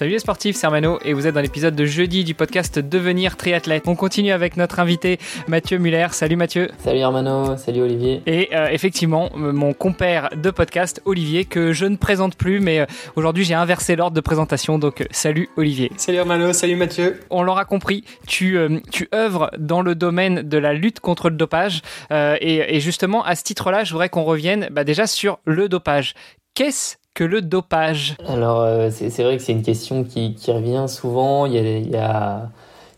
[0.00, 3.36] Salut les sportifs, c'est Armano et vous êtes dans l'épisode de jeudi du podcast Devenir
[3.36, 3.86] triathlète.
[3.86, 6.06] On continue avec notre invité Mathieu Muller.
[6.12, 6.70] Salut Mathieu.
[6.78, 8.22] Salut Armano, salut Olivier.
[8.24, 12.86] Et euh, effectivement, mon compère de podcast Olivier que je ne présente plus, mais euh,
[13.14, 14.78] aujourd'hui j'ai inversé l'ordre de présentation.
[14.78, 15.92] Donc euh, salut Olivier.
[15.98, 17.20] Salut Armano, salut Mathieu.
[17.28, 18.58] On l'aura compris, tu,
[18.90, 21.82] tu œuvres dans le domaine de la lutte contre le dopage.
[22.10, 26.14] Et, et, justement, à ce titre-là, je voudrais qu'on revienne bah, déjà sur le dopage.
[26.54, 31.44] Qu'est-ce que le dopage Alors, euh, c'est vrai que c'est une question qui, revient souvent.
[31.44, 31.58] Il y,
[31.98, 32.48] a,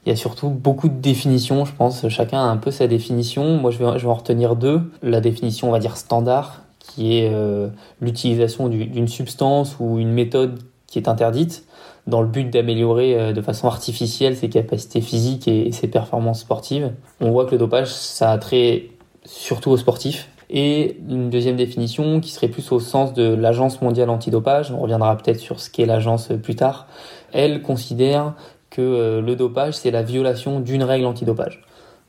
[0.06, 2.08] il, y surtout beaucoup de définitions, je pense.
[2.08, 3.56] Chacun a un peu sa définition.
[3.56, 4.80] Moi, je vais, en retenir deux.
[5.02, 7.66] La définition, on va dire standard, qui est euh,
[8.00, 11.64] l'utilisation d'une substance ou une méthode qui est interdite
[12.06, 16.92] dans le but d'améliorer euh, de façon artificielle ses capacités physiques et ses performances sportives.
[17.20, 18.84] On voit que le dopage, ça a trait
[19.24, 24.10] surtout aux sportifs et une deuxième définition qui serait plus au sens de l'Agence mondiale
[24.10, 26.86] antidopage, on reviendra peut-être sur ce qu'est l'agence plus tard,
[27.32, 28.34] elle considère
[28.68, 31.62] que euh, le dopage, c'est la violation d'une règle antidopage.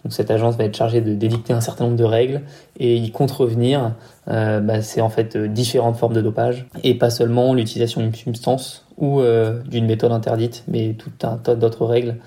[0.03, 2.41] Donc cette agence va être chargée de d'édicter un certain nombre de règles
[2.77, 3.93] et y contrevenir,
[4.27, 8.13] euh, bah, c'est en fait euh, différentes formes de dopage et pas seulement l'utilisation d'une
[8.13, 9.21] substance ou
[9.65, 12.17] d'une méthode interdite, mais tout un tas d'autres règles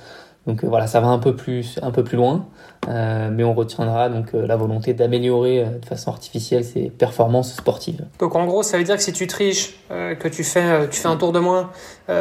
[0.47, 2.47] donc euh, voilà, ça va un peu plus, un peu plus loin,
[2.89, 8.05] euh, mais on retiendra donc euh, la volonté d'améliorer de façon artificielle ses performances sportives.
[8.20, 11.08] Donc en gros, ça veut dire que si tu triches, que tu fais, tu fais
[11.08, 11.70] un tour de moins,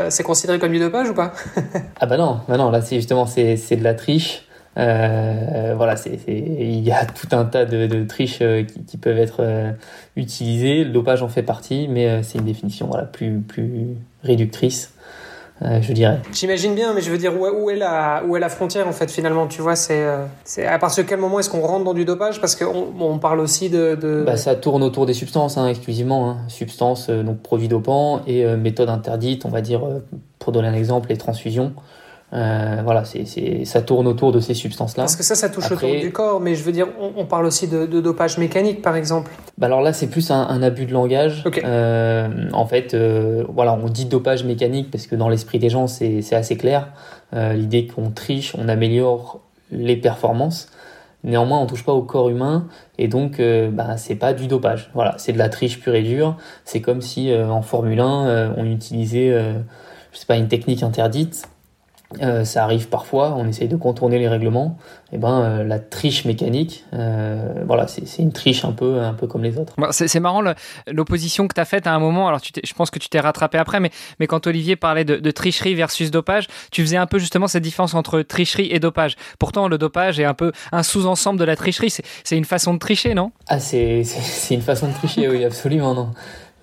[0.09, 1.33] c'est considéré comme du dopage ou pas?
[1.99, 4.47] Ah bah non, bah non, là c'est justement c'est de la triche.
[4.75, 9.43] voilà, c'est il y a tout un tas de, de triches qui, qui, peuvent être
[10.15, 10.83] utilisées.
[10.83, 14.94] Le dopage en fait partie, mais c'est une définition voilà plus plus réductrice.
[15.61, 16.19] Euh, je dirais.
[16.33, 19.09] J'imagine bien, mais je veux dire, où, est, la, où est la frontière, en fait,
[19.09, 20.25] finalement Tu vois, c'est euh,
[20.67, 22.41] à partir de quel moment est-ce qu'on rentre dans du dopage?
[22.41, 23.95] Parce qu'on on parle aussi de...
[23.95, 24.23] de...
[24.25, 26.29] Bah, ça tourne autour des substances, hein, exclusivement.
[26.29, 26.37] Hein.
[26.49, 29.81] Substances, euh, donc produits dopants, et méthodes interdites, on va dire,
[30.39, 31.73] pour donner un exemple, les transfusions.
[32.33, 35.03] Euh, voilà, c'est, ça tourne autour de ces substances-là.
[35.03, 37.67] Parce que ça, ça touche autour du corps, mais je veux dire, on, parle aussi
[37.67, 39.31] de, dopage mécanique, par exemple.
[39.57, 41.43] Bah alors là, c'est plus un, abus de langage.
[41.63, 45.87] Euh, en fait, euh, voilà, on dit dopage mécanique parce que dans l'esprit des gens,
[45.87, 46.89] c'est, assez clair.
[47.33, 49.39] l'idée qu'on triche, on améliore
[49.71, 50.69] les performances.
[51.23, 54.89] Néanmoins, on touche pas au corps humain et donc, bah, c'est pas du dopage.
[54.93, 56.35] Voilà, c'est de la triche pure et dure.
[56.65, 59.31] C'est comme si en Formule 1, on utilisait,
[60.11, 61.47] je sais pas, une technique interdite
[62.21, 64.77] euh, ça arrive parfois, on essaye de contourner les règlements.
[65.11, 69.13] Et eh ben euh, la triche mécanique, euh, voilà, c'est une triche un peu, un
[69.13, 69.75] peu comme les autres.
[69.91, 70.41] c'est marrant
[70.87, 72.27] l'opposition que tu as faite à un moment.
[72.27, 75.31] Alors tu je pense que tu t'es rattrapé après, mais, mais quand Olivier parlait de,
[75.31, 79.15] tricherie versus dopage, tu faisais un peu justement cette différence entre tricherie et dopage.
[79.39, 81.91] Pourtant, le dopage est un peu un sous-ensemble de la tricherie.
[81.91, 83.31] C'est une façon de tricher, non?
[83.47, 84.03] Ah, c'est
[84.51, 86.11] une façon de tricher, oui, absolument, non.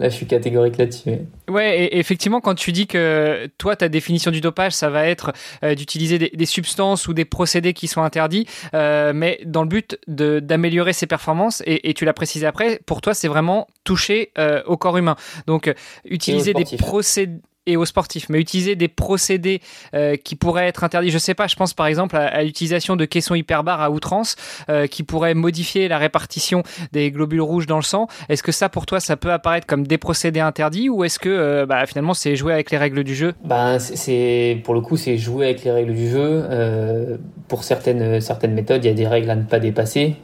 [0.01, 1.19] Là, je suis catégorique là-dessus.
[1.49, 5.33] Ouais, et effectivement, quand tu dis que toi, ta définition du dopage, ça va être
[5.63, 9.99] euh, d'utiliser des, substances ou des procédés qui sont interdits, euh, mais dans le but
[10.09, 14.77] d'améliorer ses performances, et, tu l'as précisé après, pour toi, c'est vraiment toucher euh, au
[14.77, 15.17] corps humain.
[15.47, 15.73] Donc,
[16.05, 19.61] utiliser des procédés et aux sportifs, mais utiliser des procédés
[19.95, 21.11] euh, qui pourraient être interdits.
[21.11, 24.37] Je sais pas, je pense par exemple à, l'utilisation de caissons hyperbares à outrance
[24.69, 28.09] euh, qui pourraient modifier la répartition des globules rouges dans le sang.
[28.29, 31.29] Est-ce que ça, pour toi, ça peut apparaître comme des procédés interdits ou est-ce que
[31.29, 33.35] euh, bah, finalement c'est jouer avec les règles du jeu?
[33.45, 37.19] Ben c'est pour le coup c'est jouer avec les règles du jeu.
[37.49, 40.17] pour certaines certaines méthodes, il y a des règles à ne pas dépasser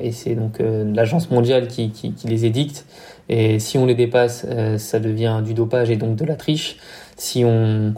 [0.00, 1.92] et c'est donc l'agence mondiale qui,
[2.24, 2.84] les édicte.
[3.28, 6.76] Et si on les dépasse, euh, ça devient du dopage et donc de la triche.
[7.16, 7.94] Si on,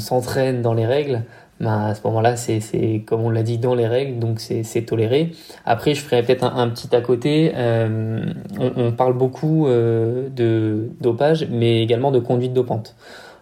[0.00, 1.22] s'entraîne dans les règles,
[1.60, 5.30] bah, à ce moment-là, c'est comme on l'a dit dans les règles, donc c'est toléré.
[5.64, 7.52] Après, je ferai peut-être un, petit à côté.
[7.54, 8.24] Euh,
[8.58, 12.96] on, parle beaucoup euh, de dopage, mais également de conduite dopante.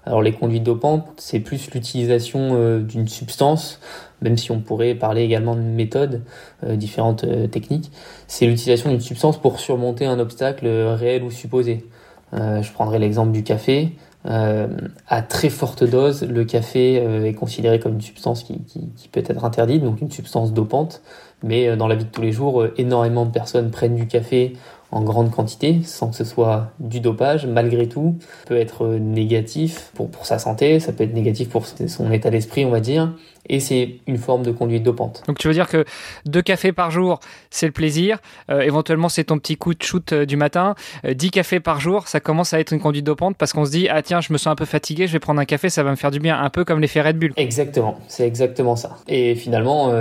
[0.04, 3.80] Alors les conduites dopantes, c'est plus l'utilisation d'une substance,
[4.22, 6.22] même si on pourrait parler également de méthodes,
[6.64, 7.90] euh, différentes euh, techniques.
[8.26, 11.84] C'est l'utilisation d'une substance pour surmonter un obstacle réel ou supposé.
[12.32, 13.92] je prendrai l'exemple du café.
[14.24, 16.94] à très forte dose, le café
[17.26, 21.02] est considéré comme une substance qui, qui, peut être interdite, donc une substance dopante.
[21.42, 24.54] Mais dans la vie de tous les jours, énormément de personnes prennent du café
[24.92, 28.16] en grande quantité sans que ce soit du dopage malgré tout
[28.46, 32.64] peut être négatif pour, pour sa santé ça peut être négatif pour son état d'esprit
[32.64, 33.12] on va dire
[33.48, 35.22] et c'est une forme de conduite dopante.
[35.26, 35.84] Donc tu veux dire que
[36.26, 38.18] deux cafés par jour, c'est le plaisir,
[38.50, 40.74] euh, éventuellement c'est ton petit coup de shoot euh, du matin,
[41.04, 43.70] euh, dix cafés par jour, ça commence à être une conduite dopante parce qu'on se
[43.70, 45.82] dit ah tiens je me sens un peu fatigué, je vais prendre un café, ça
[45.82, 47.32] va me faire du bien, un peu comme l'effet Red Bull.
[47.36, 48.96] Exactement, c'est exactement ça.
[49.08, 49.92] Et finalement,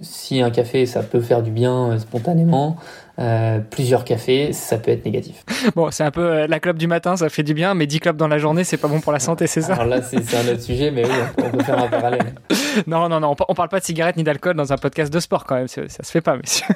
[0.00, 2.76] si un café ça peut faire du bien spontanément,
[3.22, 5.44] euh, plusieurs cafés, ça peut être négatif.
[5.76, 8.00] Bon, c'est un peu euh, la clope du matin, ça fait du bien, mais 10
[8.00, 9.74] clopes dans la journée, c'est pas bon pour la santé, c'est ça?
[9.74, 12.34] Alors là, c'est un autre sujet, mais oui, on peut faire un parallèle.
[12.88, 15.44] non, non, non, on parle pas de cigarettes ni d'alcool dans un podcast de sport
[15.44, 16.66] quand même, ça se fait pas, messieurs.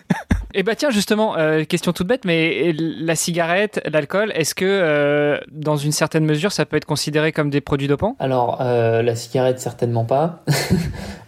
[0.54, 5.38] Et eh bah tiens, justement, euh, question toute bête, mais la cigarette, l'alcool, est-ce que
[5.52, 8.16] dans une certaine mesure, ça peut être considéré comme des produits dopants?
[8.20, 10.44] Alors, la cigarette, certainement pas.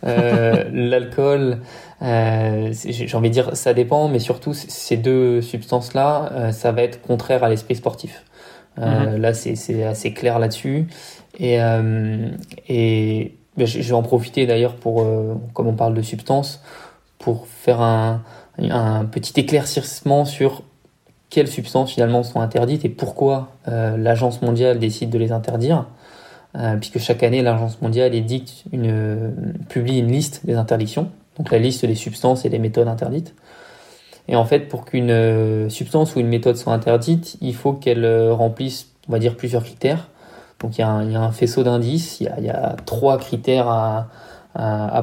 [0.03, 1.59] L'alcool,
[2.03, 6.83] euh, j'ai envie de dire, ça dépend, mais surtout, ces deux substances-là, euh, ça va
[6.83, 8.25] être contraire à l'esprit sportif.
[8.79, 9.17] Euh, mhm.
[9.17, 10.87] Là, c'est assez clair là-dessus.
[11.41, 11.59] Et,
[12.69, 15.07] et ben, je vais en profiter d'ailleurs pour,
[15.53, 16.63] comme on parle de substances,
[17.19, 18.23] pour faire un,
[18.59, 20.63] un petit éclaircissement sur
[21.31, 25.87] quelles substances finalement sont interdites et pourquoi l'Agence mondiale décide de les interdire.
[26.81, 31.87] puisque chaque année, l'Agence mondiale édicte une, publie une liste des interdictions donc la liste
[31.87, 33.35] des substances et des méthodes interdites.
[34.29, 38.05] Et en fait, pour qu'une euh, substance ou une méthode soit interdite, il faut qu'elle
[38.05, 40.09] euh, remplisse, on va dire, plusieurs critères.
[40.61, 44.09] Donc il y a un, faisceau d'indices, il, y a, trois critères à,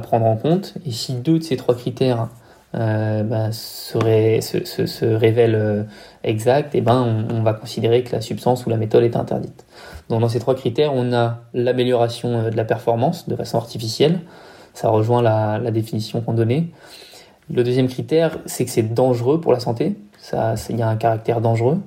[0.04, 0.74] prendre en compte.
[0.86, 2.28] Et si deux de ces trois critères
[2.76, 5.88] euh, ben, se, révèlent
[6.26, 9.66] exacts, eh ben, on, va considérer que la substance ou la méthode est interdite.
[10.10, 14.20] Donc dans ces trois critères, on a l'amélioration de la performance de façon artificielle,
[14.76, 16.68] ça rejoint la, définition qu'on donnait.
[17.52, 19.96] Le deuxième critère, c'est que c'est dangereux pour la santé.
[20.20, 21.80] Ça, il y a un caractère dangereux.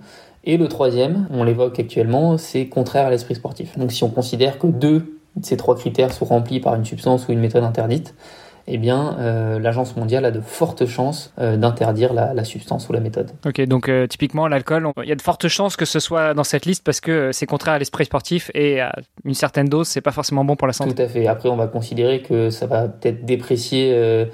[0.44, 3.78] Et le troisième, on l'évoque actuellement, c'est contraire à l'esprit sportif.
[3.78, 7.28] Donc si on considère que deux de ces trois critères sont remplis par une substance
[7.28, 8.14] ou une méthode interdite,
[8.70, 13.00] eh bien, euh, l'Agence mondiale a de fortes chances euh, d'interdire la, substance ou la
[13.00, 13.30] méthode.
[13.46, 16.44] Ok, donc euh, typiquement l'alcool, il y a de fortes chances que ce soit dans
[16.44, 18.94] cette liste parce que c'est contraire à l'esprit sportif et à
[19.24, 20.94] une certaine dose, c'est pas forcément bon pour la santé.
[20.94, 21.26] Tout à fait.
[21.26, 24.26] Après, on va considérer que ça va peut-être déprécier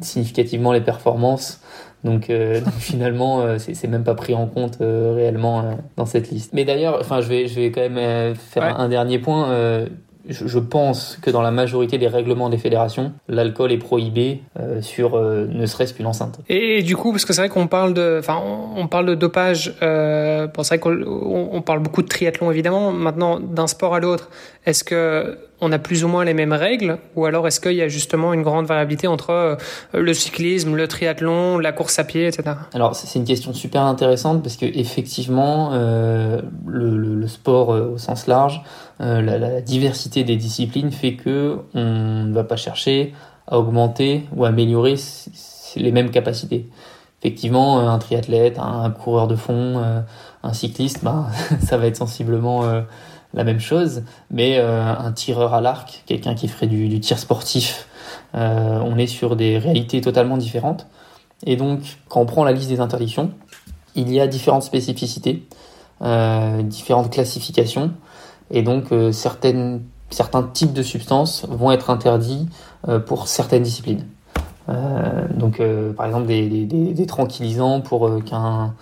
[0.00, 1.60] significativement les performances.
[2.04, 2.32] Donc,
[2.78, 6.52] finalement, c'est même pas pris en compte réellement dans cette liste.
[6.54, 9.86] Mais d'ailleurs, enfin, je vais, je vais quand même faire un dernier point
[10.28, 15.16] je pense que dans la majorité des règlements des fédérations, l'alcool est prohibé euh, sur
[15.16, 16.40] euh, ne serait-ce qu'une enceinte.
[16.48, 18.40] Et, du coup, parce que c'est vrai qu'on parle de, enfin,
[18.76, 19.74] on, parle de dopage.
[19.82, 22.92] Euh, c'est vrai qu'on on parle beaucoup de triathlon évidemment.
[22.92, 24.28] Maintenant, d'un sport à l'autre,
[24.66, 27.82] est-ce que on a plus ou moins les mêmes règles ou alors est-ce qu'il y
[27.82, 29.56] a justement une grande variabilité entre euh,
[29.92, 32.56] le cyclisme, le triathlon, la course à pied, etc.
[32.74, 38.26] Alors c'est une question super intéressante parce que effectivement euh, le, sport euh, au sens
[38.26, 38.62] large,
[39.00, 43.12] la, diversité des disciplines fait que on ne va pas chercher
[43.46, 44.94] à augmenter ou améliorer
[45.76, 46.68] les mêmes capacités.
[47.20, 49.82] Effectivement, un triathlète, un, coureur de fond,
[50.42, 51.26] un cycliste, bah,
[51.64, 52.62] ça va être sensiblement
[53.34, 57.86] la même chose, mais euh, un tireur à l'arc, quelqu'un qui ferait du, tir sportif,
[58.34, 60.86] euh, on est sur des réalités totalement différentes.
[61.46, 63.30] Et donc, quand on prend la liste des interdictions,
[63.94, 65.46] il y a différentes spécificités,
[66.02, 67.92] euh, différentes classifications,
[68.50, 72.48] et donc certaines, certains types de substances vont être interdits
[73.06, 74.06] pour certaines disciplines.
[75.34, 75.60] donc,
[75.96, 78.74] par exemple, des tranquillisants pour qu'un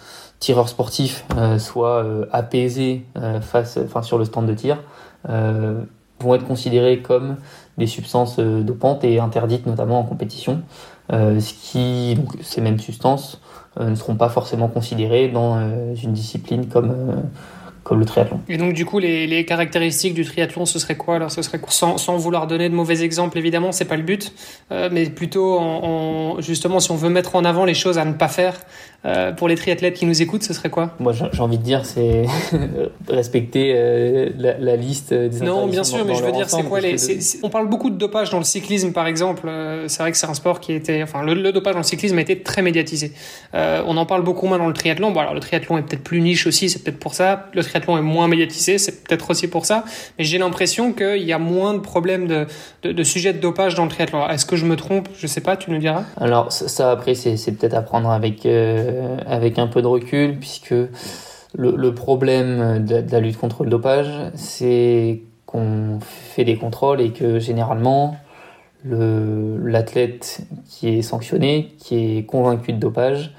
[0.47, 4.79] tireurs sportifs euh, soient euh, apaisés euh, face, enfin, sur le stand de tir
[6.21, 7.37] vont être considérés comme
[7.79, 10.63] des substances dopantes et interdites notamment en compétition,
[11.11, 13.41] ce qui, ces mêmes substances
[13.79, 15.59] ne seront pas forcément considérées dans
[15.95, 17.25] une discipline comme
[17.83, 18.41] comme le triathlon.
[18.49, 21.17] Et donc, du coup, les, caractéristiques du triathlon, ce serait quoi?
[21.17, 24.33] Alors, ce serait sans, vouloir donner de mauvais exemples, évidemment, c'est pas le but,
[24.71, 28.29] mais plutôt, en, justement, si on veut mettre en avant les choses à ne pas
[28.29, 28.55] faire
[29.07, 31.85] euh, pour les triathlètes qui nous écoutent, ce serait quoi Moi, j'ai envie de dire,
[31.85, 32.25] c'est
[33.09, 36.81] respecter euh, la, la, liste des Non, bien sûr, mais je veux dire, c'est quoi
[36.81, 36.97] les
[37.43, 39.49] On parle beaucoup de dopage dans le cyclisme, par exemple.
[39.87, 42.19] c'est vrai que c'est un sport qui était, enfin, le, le, dopage dans le cyclisme
[42.19, 43.13] a été très médiatisé.
[43.55, 45.13] on en parle beaucoup moins dans le triathlon.
[45.13, 47.47] Bon, alors le triathlon est peut-être plus niche aussi, c'est peut-être pour ça.
[47.55, 49.85] Le triathlon est moins médiatisé, c'est peut-être aussi pour ça,
[50.19, 52.47] mais j'ai l'impression qu'il y a moins de problèmes de,
[52.83, 54.29] de, sujets de dopage dans le triathlon.
[54.29, 55.09] Est-ce que je me trompe?
[55.19, 56.05] Je sais pas, tu nous diras.
[56.17, 58.96] Alors ça, après c'est peut-être à prendre avec, euh,
[59.27, 60.75] avec un peu de recul, puisque
[61.55, 67.39] le, problème de, la lutte contre le dopage, c'est qu'on fait des contrôles et que
[67.39, 68.17] généralement
[68.85, 73.35] l'athlète qui est sanctionné, qui est convaincu de dopage,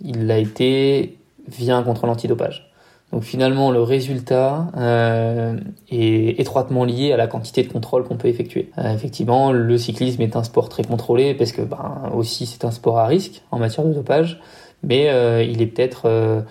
[0.00, 2.70] il l'a été via un contrôle antidopage.
[3.12, 4.66] Donc finalement, le résultat
[5.90, 8.70] est étroitement lié à la quantité de contrôle qu'on peut effectuer.
[8.76, 12.98] effectivement, le cyclisme est un sport très contrôlé parce que ben, aussi c'est un sport
[12.98, 14.40] à risque en matière de dopage,
[14.82, 15.06] mais
[15.44, 16.44] il est peut-être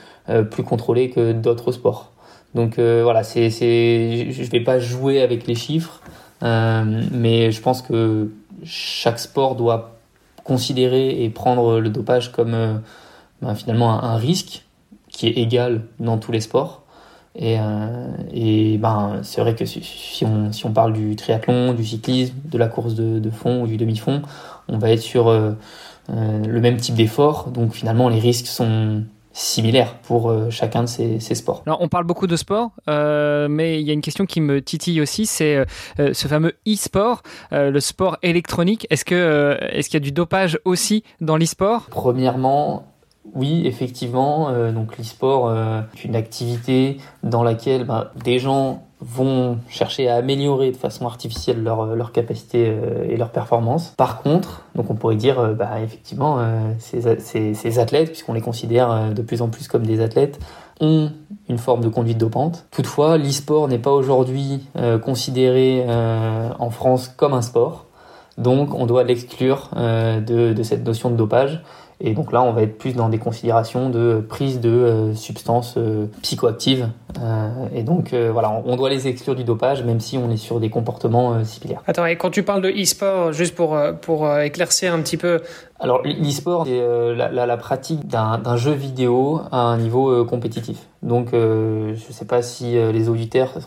[0.52, 2.12] plus contrôlé que d'autres sports.
[2.56, 6.02] Donc voilà, c'est, je ne vais pas jouer avec les chiffres,
[6.42, 8.30] mais je pense que
[8.64, 9.98] chaque sport doit
[10.48, 12.74] considérer et prendre le dopage comme euh,
[13.42, 14.64] ben, finalement un, risque
[15.10, 16.84] qui est égal dans tous les sports.
[17.36, 21.86] Et, euh, et ben, c'est vrai que si, on, si on parle du triathlon, du
[21.86, 24.22] cyclisme, de la course de, fond ou du demi-fond,
[24.70, 25.52] on va être sur euh,
[26.10, 27.50] le même type d'effort.
[27.52, 29.04] Donc finalement, les risques sont,
[29.38, 31.62] similaire pour euh, chacun de ces, sports.
[31.68, 34.62] Alors, on parle beaucoup de sport, euh, mais il y a une question qui me
[34.62, 35.64] titille aussi, c'est
[36.00, 37.22] euh, ce fameux e-sport,
[37.52, 38.88] le sport électronique.
[38.90, 41.88] Est-ce que est-ce qu'il y a du dopage aussi dans l'e-sport?
[41.92, 42.88] Premièrement,
[43.36, 44.52] oui, effectivement.
[44.72, 50.78] donc l'e-sport est une activité dans laquelle ben, des gens vont chercher à améliorer de
[50.78, 53.94] façon artificielle leur, leur capacité euh, et leur performance.
[53.96, 58.34] Par contre, donc on pourrait dire, euh, bah, effectivement, euh, ces, ces, ces, athlètes, puisqu'on
[58.34, 60.40] les considère de plus en plus comme des athlètes,
[60.80, 61.12] ont
[61.48, 62.66] une forme de conduite dopante.
[62.72, 64.68] Toutefois, l'e-sport n'est pas aujourd'hui
[65.04, 65.84] considéré
[66.60, 67.86] en France comme un sport.
[68.38, 71.64] Donc on doit l'exclure de, de cette notion de dopage.
[72.00, 75.76] Et donc là, on va être plus dans des considérations de prise de euh, substances
[75.78, 76.90] euh, psychoactives.
[77.20, 80.60] Euh, et donc voilà, on, doit les exclure du dopage, même si on est sur
[80.60, 81.82] des comportements similaires.
[81.88, 85.42] Attends, et quand tu parles de e-sport, juste pour, pour éclaircir un petit peu.
[85.80, 86.80] Alors l'e-sport, c'est
[87.16, 90.78] la, la, la, pratique d'un jeu vidéo à un niveau compétitif.
[91.02, 93.58] Donc je ne sais pas si les auditeurs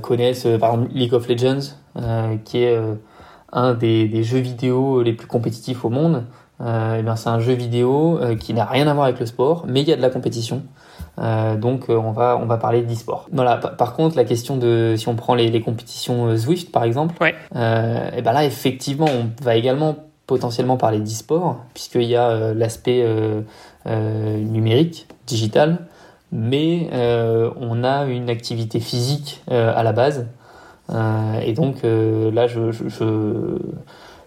[0.00, 1.74] connaissent par exemple League of Legends,
[2.44, 2.78] qui est
[3.52, 6.24] un des, des jeux vidéo les plus compétitifs au monde.
[6.64, 9.64] Euh, eh c'est un jeu vidéo euh, qui n'a rien à voir avec le sport,
[9.68, 10.62] mais il y a de la compétition.
[11.20, 13.28] Euh, donc on va on va parler d'e-sport.
[13.32, 13.56] Voilà.
[13.56, 17.34] Par contre, la question de si on prend les, les compétitions Zwift par exemple, ouais.
[17.54, 23.06] et ben là effectivement on va également potentiellement parler d'e-sport puisqu'il y a l'aspect
[23.86, 25.86] numérique, digital,
[26.32, 26.88] mais
[27.60, 30.26] on a une activité physique à la base.
[30.90, 33.58] et donc là je, je, je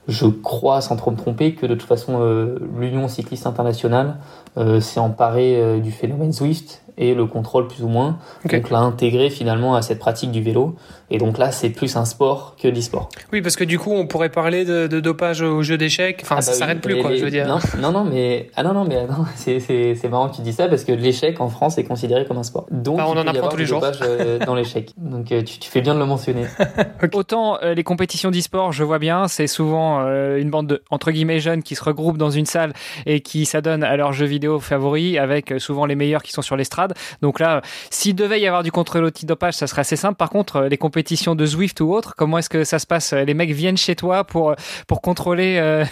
[0.07, 4.17] je crois, sans trop me tromper, que de toute façon, euh, l'Union cycliste internationale
[4.57, 8.17] euh, s'est emparée euh, du phénomène Swift et le contrôle plus ou moins.
[8.49, 10.75] Donc l'a intégré finalement à cette pratique du vélo.
[11.09, 13.07] Et donc là, c'est plus un sport que l'e-sport.
[13.31, 16.19] Oui, parce que du coup, on pourrait parler de, de dopage au jeu d'échecs.
[16.23, 17.47] Enfin, ah ça bah s'arrête plus, quoi, je veux dire.
[17.47, 20.51] Non, non, non, mais ah non, non, mais non, c'est c'est marrant que tu dis
[20.51, 22.65] ça parce que l'échec en France est considéré comme un sport.
[22.71, 23.79] Donc, bah, on en apprend tous les jours.
[23.79, 24.91] Dopage, euh, dans l'échec.
[24.97, 26.45] Donc tu, tu, fais bien de le mentionner.
[27.13, 31.11] Autant euh, les compétitions d'e-sport, je vois bien, c'est souvent euh, une bande de entre
[31.11, 32.73] guillemets jeunes qui se regroupent dans une salle
[33.05, 36.57] et qui s'adonnent à leurs jeux vidéo favoris avec souvent les meilleurs qui sont sur
[36.57, 36.86] l'estrade.
[37.21, 40.15] Donc là, s'il devait y avoir du contrôle antidopage, ça serait assez simple.
[40.15, 43.13] Par contre, les compétitions de Zwift ou autre, comment est-ce que ça se passe?
[43.13, 44.55] Les mecs viennent chez toi pour,
[44.87, 45.85] pour contrôler euh,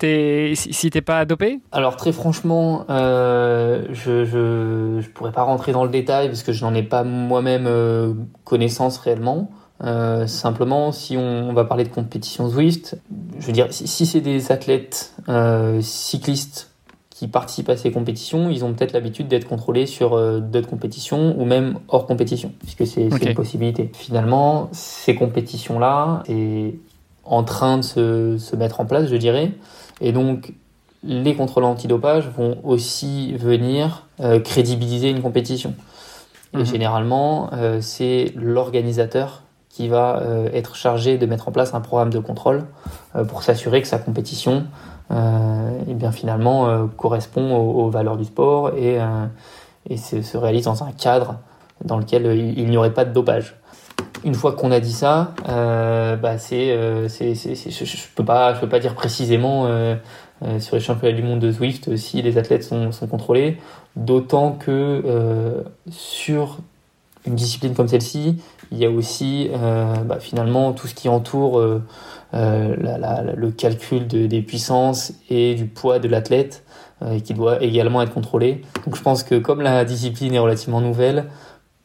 [0.54, 1.60] si, t'es pas dopé?
[1.72, 6.64] Alors très franchement, euh, je, je, pourrais pas rentrer dans le détail parce que je
[6.64, 8.14] n'en ai pas moi-même euh,
[8.44, 9.50] connaissance réellement.
[9.84, 12.96] Euh, simplement, si on, va parler de compétition Zwift,
[13.38, 15.14] je veux dire, si, c'est des athlètes
[15.80, 16.70] cyclistes
[17.18, 21.34] qui participent à ces compétitions, ils ont peut-être l'habitude d'être contrôlés sur euh, d'autres compétitions
[21.36, 23.90] ou même hors compétition, puisque c'est une possibilité.
[23.92, 26.76] Finalement, ces compétitions-là, c'est
[27.24, 29.50] en train de se, se, mettre en place, je dirais.
[30.00, 30.52] Et donc,
[31.02, 35.74] les contrôles antidopage vont aussi venir euh, crédibiliser une compétition.
[36.54, 36.66] Et mhm.
[36.66, 40.22] généralement, euh, c'est l'organisateur qui va
[40.54, 42.64] être chargé de mettre en place un programme de contrôle
[43.28, 44.64] pour s'assurer que sa compétition
[45.10, 49.26] et bien finalement euh, correspond aux, valeurs du sport et, euh,
[49.96, 51.36] se, réalise dans un cadre
[51.84, 53.56] dans lequel il, n'y aurait pas de dopage
[54.24, 56.76] une fois qu'on a dit ça, euh, bah c'est,
[57.08, 59.66] c'est, c'est, je, je peux pas, je peux pas dire précisément
[60.42, 63.58] euh, sur les championnats du monde de Zwift si les athlètes sont, sont contrôlés.
[63.96, 66.58] D'autant que euh, sur
[67.26, 69.50] une discipline comme celle-ci, il y a aussi
[70.04, 71.60] bah, finalement tout ce qui entoure
[72.34, 72.76] euh,
[73.36, 76.62] le calcul de, des puissances et du poids de l'athlète
[77.00, 78.62] euh, qui doit également être contrôlé.
[78.84, 81.24] Donc je pense que comme la discipline est relativement nouvelle,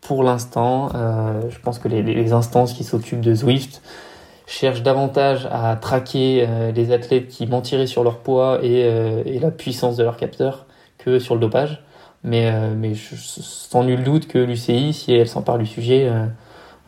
[0.02, 3.82] pour l'instant, euh, je pense que les, instances qui s'occupent de Zwift
[4.46, 6.46] cherchent davantage à traquer
[6.76, 10.66] les athlètes qui mentiraient sur leur poids et, la puissance de leur capteur
[10.98, 11.82] que sur le dopage.
[12.26, 12.52] Mais,
[12.94, 16.12] sans nul doute que l'UCI, si elle s'empare du sujet,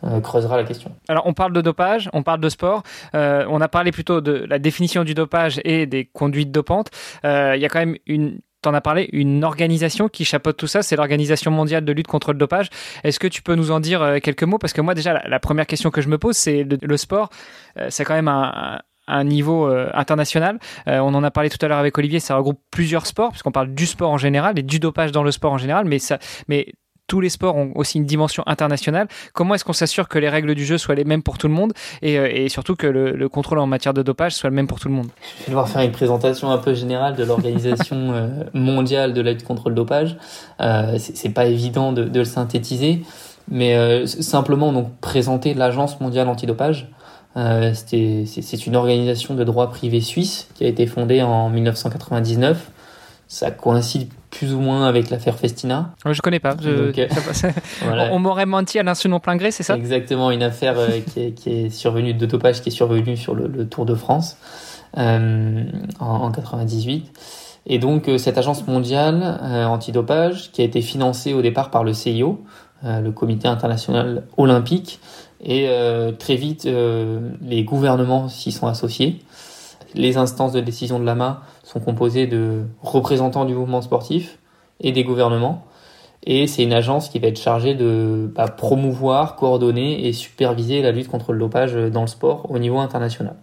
[0.06, 0.92] euh, creusera la question.
[1.08, 2.82] Alors on parle de dopage, on parle de sport,
[3.14, 6.90] euh, on a parlé plutôt de la définition du dopage et des conduites dopantes.
[7.24, 10.56] Euh, il y a quand même une tu en as parlé, une organisation qui chapeaute
[10.56, 12.68] tout ça, c'est l'Organisation mondiale de lutte contre le dopage.
[13.04, 14.58] Est-ce que tu peux nous en dire quelques mots?
[14.58, 17.28] Parce que moi déjà, la, première question que je me pose, c'est le, sport,
[17.90, 20.58] c'est quand même un, un niveau international.
[20.86, 23.72] on en a parlé tout à l'heure avec Olivier, ça regroupe plusieurs sports, puisqu'on parle
[23.72, 26.72] du sport en général et du dopage dans le sport en général, mais, ça, mais
[27.06, 29.08] tous les sports ont aussi une dimension internationale.
[29.32, 31.54] Comment est-ce qu'on s'assure que les règles du jeu soient les mêmes pour tout le
[31.54, 31.72] monde
[32.02, 34.88] et, euh, surtout que le, contrôle en matière de dopage soit le même pour tout
[34.88, 35.08] le monde?
[35.40, 39.32] Je vais devoir faire une présentation un peu générale de l'organisation euh, mondiale de la
[39.32, 40.16] lutte contre le dopage.
[40.60, 43.02] Euh, c'est pas évident de, le synthétiser,
[43.48, 46.88] mais euh, simplement donc présenter l'agence mondiale antidopage.
[47.34, 52.70] c'est une organisation de droit privé suisse qui a été fondée en 1999
[53.28, 55.94] ça coïncide plus ou moins avec l'affaire Festina.
[56.04, 56.56] Je connais pas.
[56.64, 56.92] Euh,
[58.10, 59.76] on, m'aurait menti à l'insu non plein gré, c'est ça?
[59.76, 61.00] Exactement, une affaire euh,
[61.34, 64.36] qui, est, survenue de dopage qui est survenue sur le, Tour de France
[64.98, 65.64] euh,
[66.00, 67.10] en, 98.
[67.68, 72.44] Et donc cette agence mondiale antidopage qui a été financée au départ par le CIO,
[72.84, 75.00] le Comité international olympique,
[75.42, 75.68] et
[76.16, 76.68] très vite
[77.42, 79.20] les gouvernements s'y sont associés.
[79.94, 81.42] Les instances de décision de l'AMA
[81.76, 84.38] sont composées de représentants du mouvement sportif
[84.80, 85.64] et des gouvernements.
[86.24, 90.90] Et c'est une agence qui va être chargée de bah, promouvoir, coordonner et superviser la
[90.90, 93.36] lutte contre le dopage dans le sport au niveau international.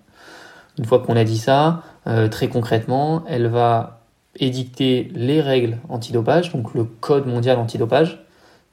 [0.78, 4.02] Une fois qu'on a dit ça, euh, très concrètement, elle va
[4.40, 8.26] édicter les règles antidopage, donc le code mondial antidopage,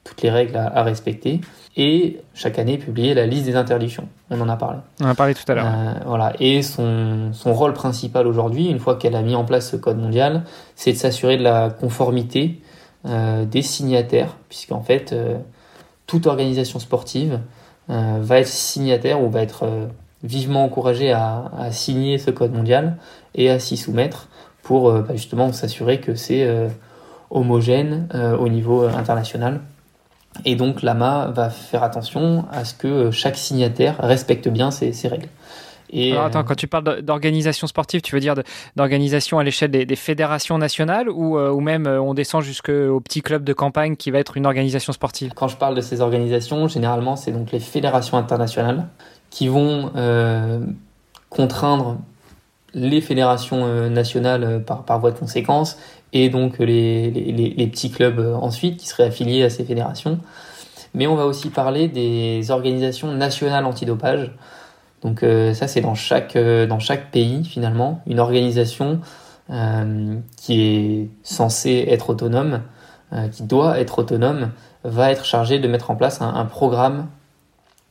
[0.03, 1.41] toutes les règles à, respecter
[1.77, 4.07] et chaque année publier la liste des interdictions.
[4.29, 4.79] On en a parlé.
[4.99, 5.65] On en a parlé tout à l'heure.
[5.65, 6.33] Euh, voilà.
[6.39, 9.97] Et son, son rôle principal aujourd'hui, une fois qu'elle a mis en place ce code
[9.97, 10.43] mondial,
[10.75, 12.61] c'est de s'assurer de la conformité
[13.05, 15.37] euh, des signataires, puisqu'en fait, euh,
[16.07, 17.39] toute organisation sportive
[17.87, 19.67] va être signataire ou va être
[20.23, 22.95] vivement encouragée à, à, signer ce code mondial
[23.35, 24.29] et à s'y soumettre
[24.63, 26.47] pour bah, justement s'assurer que c'est
[27.31, 28.07] homogène
[28.39, 29.59] au niveau international
[30.45, 35.27] et donc l'AMA va faire attention à ce que chaque signataire respecte bien ces, règles.
[35.93, 38.35] Et Alors attends, euh, quand tu parles d'organisation sportive, tu veux dire
[38.75, 43.21] d'organisation à l'échelle des, fédérations nationales ou, euh, ou même euh, on descend jusqu'au petit
[43.21, 45.33] club de campagne qui va être une organisation sportive?
[45.35, 48.87] Quand je parle de ces organisations, généralement c'est donc les fédérations internationales
[49.29, 49.91] qui vont
[51.29, 51.97] contraindre
[52.73, 55.77] les fédérations nationales par, par voie de conséquence
[56.13, 60.19] et donc les, petits clubs euh, ensuite qui seraient affiliés à ces fédérations.
[60.93, 64.31] Mais on va aussi parler des organisations nationales antidopage.
[65.01, 69.01] Donc euh, ça c'est dans chaque euh, dans chaque pays finalement une organisation
[70.37, 72.61] qui est censée être autonome,
[73.33, 74.51] qui doit être autonome,
[74.85, 77.07] va être chargée de mettre en place un, un programme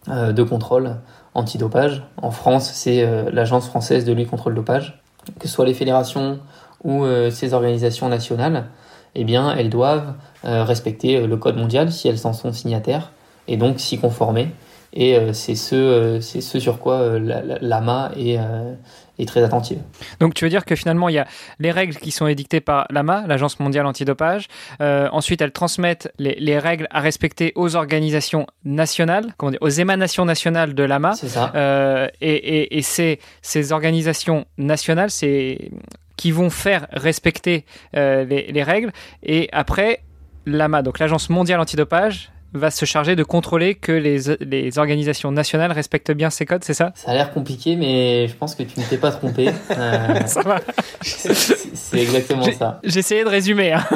[0.06, 0.96] de contrôle
[1.34, 2.02] antidopage.
[2.16, 5.02] En France c'est l'agence française de lutte contre le dopage,
[5.38, 6.38] que ce soit les fédérations
[6.84, 8.66] ou euh, ces organisations nationales,
[9.14, 10.14] eh bien, elles doivent
[10.44, 13.12] euh, respecter euh, le code mondial si elles en sont signataires
[13.48, 14.48] et donc s'y conformer.
[14.92, 18.40] Et c'est ce, c'est ce sur quoi l'AMA est,
[19.20, 19.78] est très attentive.
[20.18, 21.26] Donc tu veux dire que finalement il y a
[21.58, 24.48] les règles qui sont édictées par l'AMA, l'Agence mondiale antidopage.
[24.80, 29.68] Euh, ensuite elles transmettent les, les, règles à respecter aux organisations nationales, comment dire, aux
[29.68, 31.12] émanations nationales de l'AMA.
[31.14, 31.52] C'est ça.
[31.54, 35.70] Euh, et, et, et ces, ces organisations nationales, c'est
[36.20, 37.64] qui vont faire respecter
[37.96, 38.92] euh, les, règles.
[39.22, 40.02] Et après,
[40.44, 45.72] l'AMA, donc l'Agence mondiale antidopage, va se charger de contrôler que les, les, organisations nationales
[45.72, 46.92] respectent bien ces codes, c'est ça?
[46.94, 49.50] Ça a l'air compliqué, mais je pense que tu ne t'es pas trompé.
[49.70, 50.60] Euh, ça va.
[51.00, 52.80] C'est exactement ça.
[52.84, 53.72] J'ai essayé de résumer.
[53.72, 53.86] Hein.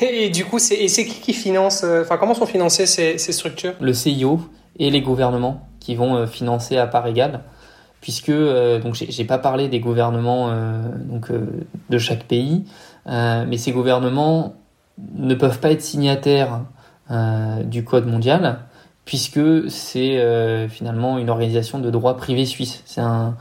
[0.00, 3.74] Et, du coup, c'est qui qui finance, euh, enfin comment sont financées ces, ces structures?
[3.80, 4.40] Le CIO
[4.78, 7.42] et les gouvernements qui vont financer à part égale
[8.04, 12.66] puisque euh, donc j'ai pas parlé des gouvernements euh, donc euh, de chaque pays,
[13.06, 14.56] mais ces gouvernements
[15.14, 16.60] ne peuvent pas être signataires
[17.64, 18.58] du code mondial
[19.06, 22.82] puisque c'est finalement une organisation de droit privé suisse.
[22.84, 23.36] C'est un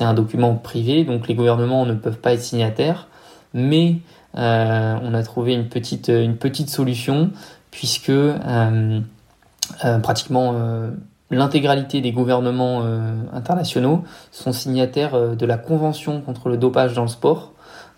[0.00, 3.08] un document privé, donc les gouvernements ne peuvent pas être signataires,
[3.52, 3.96] mais
[4.34, 7.30] on a trouvé une petite une petite solution
[7.70, 8.12] puisque
[10.02, 10.54] pratiquement
[11.30, 17.02] l'intégralité des gouvernements euh, internationaux sont signataires euh, de la Convention contre le dopage dans
[17.02, 17.52] le sport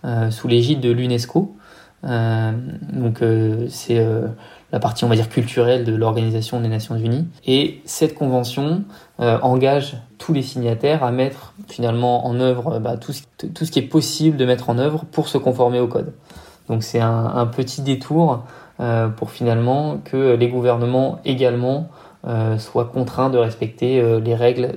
[0.04, 1.56] euh, sous l'égide de l'UNESCO.
[2.02, 3.24] donc
[3.68, 4.06] c'est
[4.72, 7.26] la partie on va dire culturelle de l'Organisation des Nations Unies.
[7.46, 8.84] Et cette convention
[9.18, 13.22] engage tous les signataires à mettre finalement en œuvre bah, tout, ce,
[13.54, 16.12] tout, ce, qui est possible de mettre en œuvre pour se conformer au code.
[16.68, 18.44] Donc c'est un, un, petit détour
[19.16, 21.88] pour finalement que les gouvernements également
[22.26, 24.72] euh, soit contraint de respecter euh, les règles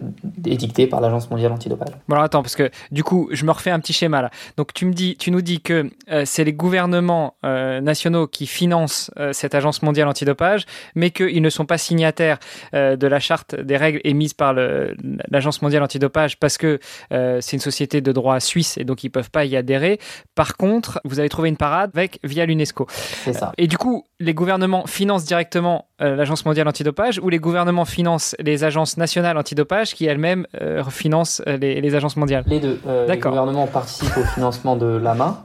[0.45, 1.89] édictées par l'Agence mondiale antidopage.
[2.07, 4.29] Bon alors attends parce que du coup je me refais un petit schéma là.
[4.55, 9.11] Donc tu me dis, tu nous dis que euh, c'est les gouvernements nationaux qui financent
[9.31, 12.37] cette Agence mondiale antidopage, mais qu'ils ne sont pas signataires
[12.73, 18.01] de la charte des règles émises par l'Agence mondiale antidopage parce que c'est une société
[18.01, 19.99] de droit suisse et donc ils peuvent pas y adhérer.
[20.35, 22.87] Par contre, vous avez trouvé une parade avec via l'UNESCO.
[22.89, 23.51] C'est ça.
[23.57, 28.63] Et du coup, les gouvernements financent directement l'Agence mondiale antidopage ou les gouvernements financent les
[28.63, 32.79] agences nationales antidopage qui elles-mêmes euh, financent euh, les, agences mondiales Les deux.
[32.87, 35.43] Euh, les gouvernements participent au financement de l'AMA,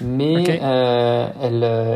[0.00, 0.44] mais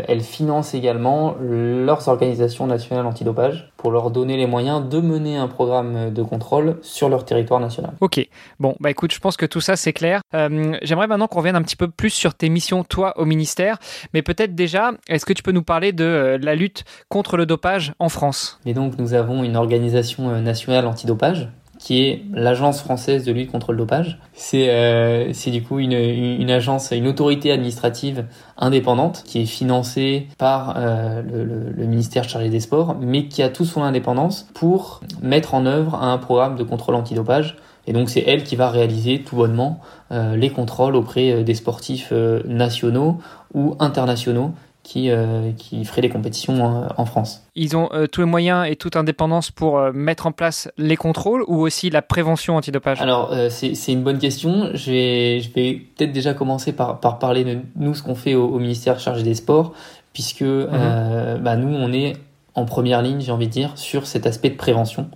[0.07, 5.49] elles, financent également leurs organisations nationales antidopage pour leur donner les moyens de mener un
[5.49, 7.93] programme de contrôle sur leur territoire national.
[8.01, 8.27] Ok,
[8.59, 10.21] bon, bah écoute, je pense que tout ça c'est clair.
[10.33, 13.79] J'aimerais maintenant qu'on revienne un petit peu plus sur tes missions, toi, au ministère,
[14.15, 17.93] mais peut-être déjà, est-ce que tu peux nous parler de la lutte contre le dopage
[17.99, 18.61] en France?
[18.67, 21.49] Et donc, nous avons une organisation nationale antidopage
[21.81, 24.19] qui est l'Agence française de lutte contre le dopage.
[24.35, 28.27] C'est euh, du coup une, une, agence, une autorité administrative
[28.59, 33.65] indépendante qui est financée par euh, le, ministère chargé des sports, mais qui a tout
[33.65, 37.57] son indépendance pour mettre en œuvre un programme de contrôle antidopage.
[37.87, 39.81] Et donc c'est elle qui va réaliser tout bonnement
[40.13, 43.19] euh, les contrôles auprès euh, des sportifs euh, nationaux
[43.55, 44.53] ou internationaux
[44.91, 47.47] qui, euh, qui ferait les compétitions en, France.
[47.55, 50.97] Ils ont euh, tous les moyens et toute indépendance pour euh, mettre en place les
[50.97, 53.01] contrôles ou aussi la prévention antidopage?
[53.01, 54.71] Alors, c'est une bonne question.
[54.75, 58.35] Je vais, je vais peut-être déjà commencer par, par parler de nous, ce qu'on fait
[58.35, 59.75] au, ministère chargé des sports,
[60.13, 61.39] puisque mhm.
[61.41, 62.15] bah, nous, on est
[62.57, 65.09] en première ligne, j'ai envie de dire, sur cet aspect de prévention,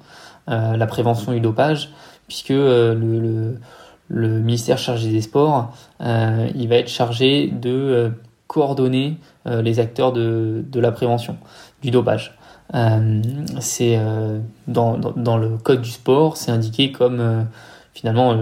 [0.47, 1.91] la prévention du dopage,
[2.29, 3.59] puisque le, le,
[4.07, 8.13] le, ministère chargé des sports, il va être chargé de
[8.55, 9.17] coordonner
[9.49, 11.37] euh, les acteurs de, de, la prévention
[11.83, 12.39] du dopage.
[12.73, 13.21] Euh,
[13.59, 14.39] c'est euh,
[14.69, 17.47] dans, dans, le code du sport, c'est indiqué comme
[17.95, 18.37] finalement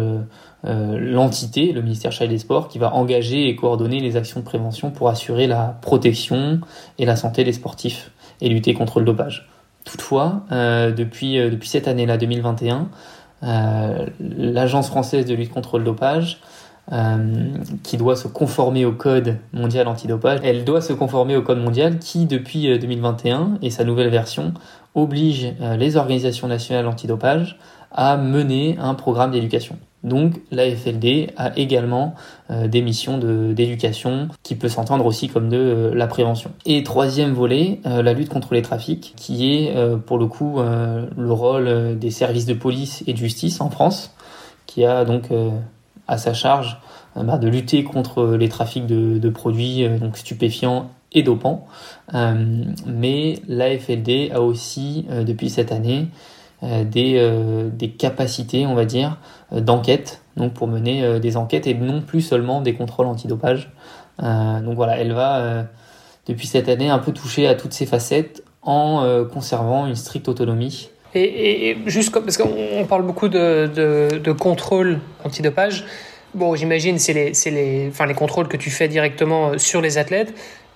[0.64, 4.90] l'entité, le ministère chargé des sports, qui va engager et coordonner les actions de prévention
[4.90, 6.61] pour assurer la protection
[6.98, 8.11] et la santé des sportifs
[8.42, 9.48] et lutter contre le dopage.
[9.85, 12.88] Toutefois, depuis, depuis cette année-là, 2021,
[14.20, 16.40] l'Agence française de lutte contre le dopage
[16.90, 20.40] euh, qui doit se conformer au code mondial antidopage.
[20.42, 24.53] Elle doit se conformer au code mondial qui, depuis 2021 euh, et sa nouvelle version,
[24.97, 27.57] oblige euh, les organisations nationales antidopage
[27.92, 29.79] à mener un programme d'éducation.
[30.03, 32.16] Donc la FLD a également
[32.51, 36.51] des missions d'éducation qui peut s'entendre aussi comme de la prévention.
[36.66, 39.75] Et troisième volet, la lutte contre les trafics, qui est
[40.07, 44.12] pour le coup le rôle des services de police et de justice en France,
[44.66, 45.29] qui a donc
[46.12, 46.79] à sa charge
[47.16, 51.66] euh, bah, de lutter contre les trafics de, produits euh, donc stupéfiants et dopants.
[52.14, 56.09] Euh, mais l'AFLD a aussi, depuis cette année,
[56.62, 59.18] des, des, capacités, on va dire,
[59.51, 63.72] d'enquête, donc pour mener des enquêtes et non plus seulement des contrôles antidopage.
[64.20, 65.66] donc voilà, elle va,
[66.29, 70.88] depuis cette année, un peu toucher à toutes ces facettes en conservant une stricte autonomie
[71.14, 75.85] et, juste parce qu'on parle beaucoup de, de, de contrôle antidopage.
[76.35, 79.81] Bon, j'imagine c'est les, c'est les, enfin les contrôles que tu fais directement euh, sur
[79.81, 80.33] les athlètes.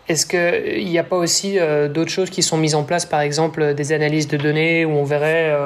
[0.08, 3.20] Est-ce qu'il n'y a pas aussi euh, d'autres choses qui sont mises en place, par
[3.20, 5.56] exemple des analyses de données où on verrait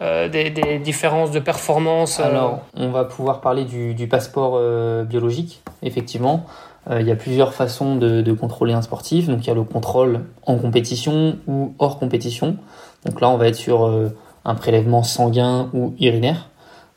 [0.00, 4.58] euh, des, différences de performance Alors, on va pouvoir parler du, passeport
[5.04, 6.46] biologique, effectivement.
[6.90, 9.28] il y a plusieurs façons de, contrôler un sportif.
[9.28, 12.56] Donc, il y a le contrôle en compétition ou hors compétition.
[13.04, 14.08] Donc là, on va être sur euh,
[14.44, 16.48] un prélèvement sanguin ou urinaire.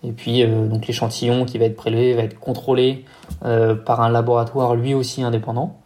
[0.03, 3.05] Et puis, euh, donc l'échantillon qui va être prélevé va être contrôlé
[3.45, 5.77] euh, par un laboratoire lui aussi indépendant.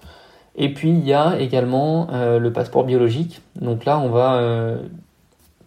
[0.56, 3.42] Et puis, il y a également le passeport biologique.
[3.62, 4.42] Donc là, on va,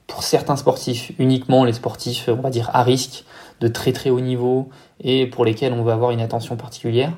[0.09, 3.25] pour certains sportifs, uniquement les sportifs, on va dire, à risque,
[3.61, 4.69] de très très haut niveau,
[5.01, 7.13] et pour lesquels on va avoir une attention particulière,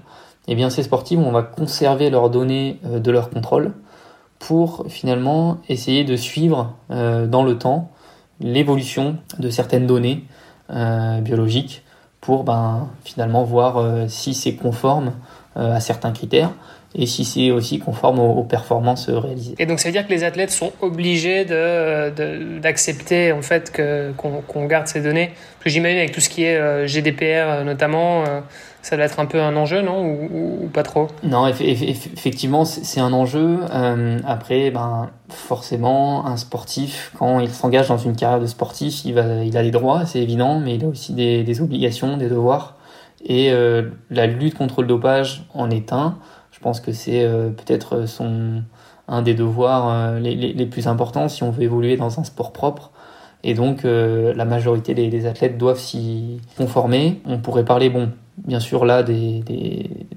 [0.49, 3.73] eh bien ces sportifs, on va conserver leurs données de leur contrôle
[4.43, 7.93] pour finalement essayer de suivre euh, dans le temps
[8.41, 10.25] l'évolution de certaines données
[10.71, 11.85] euh, biologiques
[12.21, 15.13] pour ben, finalement voir euh, si c'est conforme
[15.55, 16.51] à certains critères
[16.95, 19.55] et si c'est aussi conforme aux, performances réalisées.
[19.59, 23.71] Et donc ça veut dire que les athlètes sont obligés d'accepter de, en fait
[24.17, 28.25] qu'on garde ces données Parce que j'imagine avec tout ce qui est GDPR notamment,
[28.83, 31.07] ça doit être un peu un enjeu, non ou, pas trop?
[31.23, 33.61] Non, effectivement, c'est un enjeu.
[33.73, 39.15] Euh, après, ben, forcément, un sportif, quand il s'engage dans une carrière de sportif, il,
[39.15, 42.77] va, il a des droits, c'est évident, mais il a aussi des, obligations, des devoirs.
[43.25, 46.19] Et euh, la lutte contre le dopage en est un.
[46.51, 48.05] Je pense que c'est euh, peut-être
[49.07, 52.91] un des devoirs les, les, plus importants si on veut évoluer dans un sport propre.
[53.45, 57.21] Et donc, la majorité des, athlètes doivent s'y conformer.
[57.27, 59.05] On pourrait parler, bon, bien sûr, là,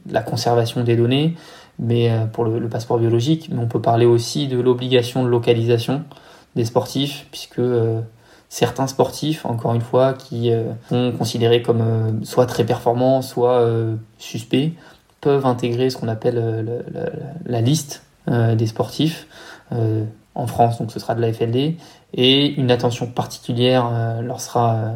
[0.10, 1.36] la conservation des données,
[1.80, 6.04] mais pour le, passeport biologique, mais on peut parler aussi de l'obligation de localisation
[6.56, 7.62] des sportifs, puisque
[8.50, 10.52] certains sportifs, encore une fois, qui
[10.90, 13.70] sont considérés comme soit très performants, soit
[14.18, 14.72] suspects,
[15.20, 16.84] peuvent intégrer ce qu'on appelle
[17.46, 19.28] la, liste des sportifs
[20.36, 21.78] en France, donc ce sera de la FLD,
[22.14, 24.92] et une attention particulière euh, leur sera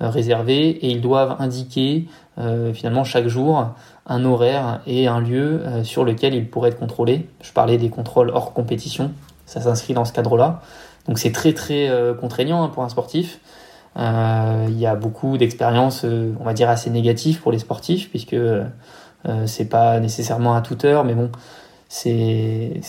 [0.00, 2.06] euh, réservée, et ils doivent indiquer
[2.38, 3.74] euh, finalement chaque jour
[4.06, 7.28] un horaire et un lieu sur lequel ils pourraient être contrôlés.
[7.42, 9.12] Je parlais des contrôles hors compétition,
[9.44, 10.62] ça s'inscrit dans ce cadre-là.
[11.06, 13.38] Donc c'est très très contraignant hein, pour un sportif.
[13.96, 18.36] Il y a beaucoup d'expériences, on va dire assez négatives pour les sportifs, puisque
[19.44, 21.30] c'est pas nécessairement à toute heure, mais bon,
[21.90, 22.80] c'est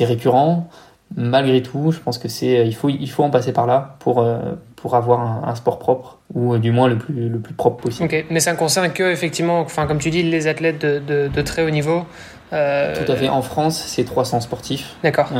[0.00, 0.70] récurrent
[1.14, 4.20] malgré tout, je pense que c'est il faut il faut en passer par là pour
[4.20, 7.82] euh, pour avoir un, sport propre ou euh, du moins le plus le plus propre
[7.82, 8.04] possible.
[8.04, 11.42] Ok, mais ça ne concerne que effectivement, enfin comme tu dis, les athlètes de, de,
[11.42, 12.04] très haut niveau.
[12.52, 13.28] Euh, tout à fait.
[13.28, 14.94] En France, c'est 300 sportifs.
[15.02, 15.30] D'accord.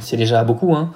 [0.00, 0.92] c'est déjà beaucoup, hein.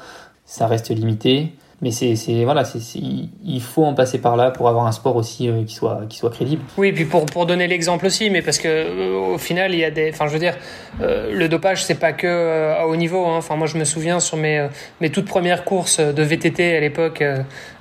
[0.46, 4.86] Ça reste limité mais c'est voilà c'est il faut en passer par là pour avoir
[4.86, 7.66] un sport aussi euh, qui soit qui soit crédible oui et puis pour pour donner
[7.68, 10.38] l'exemple aussi mais parce que euh, au final il y a des enfin je veux
[10.38, 10.56] dire
[11.00, 13.36] euh, le dopage c'est pas que à haut niveau hein.
[13.38, 14.68] enfin moi je me souviens sur mes
[15.00, 17.24] mes toutes premières courses de VTT à l'époque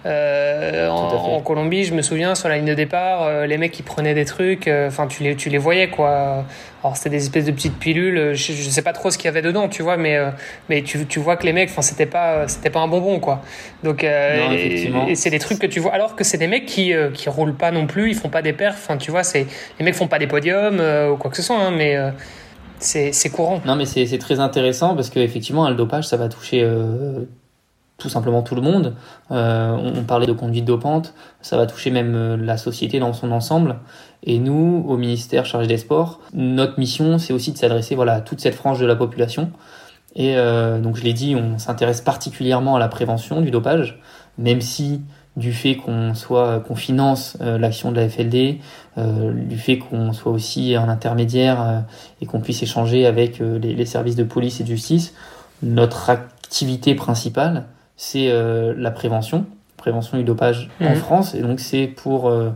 [0.06, 4.26] en, Colombie je me souviens sur la ligne de départ les mecs qui prenaient des
[4.26, 6.46] trucs enfin tu les tu les voyais quoi
[6.84, 9.28] alors c'était des espèces de petites pilules, je, je sais pas trop ce qu'il y
[9.28, 10.30] avait dedans, tu vois, mais euh,
[10.70, 13.42] mais tu, tu vois que les mecs, enfin c'était pas c'était pas un bonbon quoi.
[13.84, 16.94] Donc euh, et, c'est des trucs que tu vois, alors que c'est des mecs qui
[16.94, 19.46] euh, qui roulent pas non plus, ils font pas des perfs, enfin tu vois, c'est
[19.78, 20.82] les mecs font pas des podiums
[21.12, 21.98] ou quoi que ce soit, hein, mais
[22.80, 23.62] c'est courant.
[23.66, 26.66] Non mais c'est très intéressant parce que effectivement le dopage ça va toucher
[28.00, 28.96] tout simplement tout le monde.
[29.32, 33.32] Euh, on, parlait de conduite dopante, ça va toucher même euh, la société dans son
[33.32, 33.76] ensemble.
[34.24, 38.22] Et nous, au ministère chargé des sports, notre mission, c'est aussi de s'adresser voilà, à
[38.22, 39.52] toute cette frange de la population.
[40.16, 44.02] Et euh, donc je l'ai dit, on s'intéresse particulièrement à la prévention du dopage,
[44.38, 45.02] même si
[45.38, 48.58] du fait qu'on soit qu'on finance l'action de la FLD,
[48.98, 51.86] du fait qu'on soit aussi un intermédiaire
[52.20, 55.14] et qu'on puisse échanger avec les, services de police et de justice,
[55.62, 57.66] notre activité principale,
[58.02, 60.96] c'est euh, la prévention, prévention du dopage en mhm.
[60.96, 62.52] France, et donc c'est pour euh,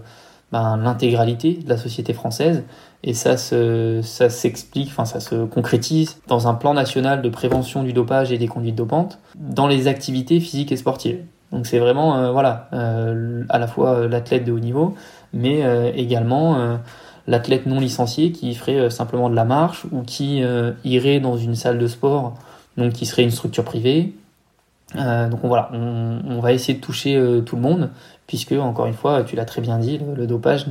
[0.54, 2.64] ben, l'intégralité de la société française.
[3.04, 7.92] Et ça, ça s'explique, enfin ça se concrétise dans un plan national de prévention du
[7.92, 11.20] dopage et des conduites dopantes dans les activités physiques et sportives.
[11.52, 12.70] Donc c'est vraiment euh, voilà
[13.50, 14.96] à la fois l'athlète de haut niveau,
[15.34, 15.62] mais
[15.94, 16.80] également
[17.28, 20.42] l'athlète non licencié qui ferait simplement de la marche ou qui
[20.86, 22.36] irait dans une salle de sport,
[22.78, 24.14] donc qui serait une structure privée,
[24.96, 27.90] euh, donc voilà, on, va essayer de toucher euh, tout le monde,
[28.28, 30.68] puisque encore une fois, tu l'as très bien dit, le, dopage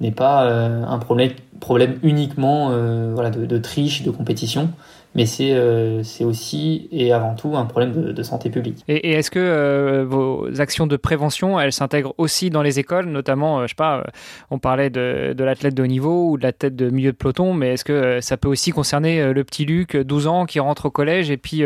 [0.00, 4.70] n'est pas euh, un problème, uniquement de, de, triche, de compétition,
[5.16, 8.84] mais c'est euh, aussi et avant tout un problème de, de santé publique.
[8.86, 13.60] Et, est-ce que euh, vos actions de prévention, elles s'intègrent aussi dans les écoles, notamment,
[13.60, 14.04] euh, je sais pas,
[14.50, 17.54] on parlait de, de l'athlète de haut niveau ou de l'athlète de milieu de peloton,
[17.54, 20.90] mais est-ce que ça peut aussi concerner le petit Luc, 12 ans, qui rentre au
[20.90, 21.62] collège et puis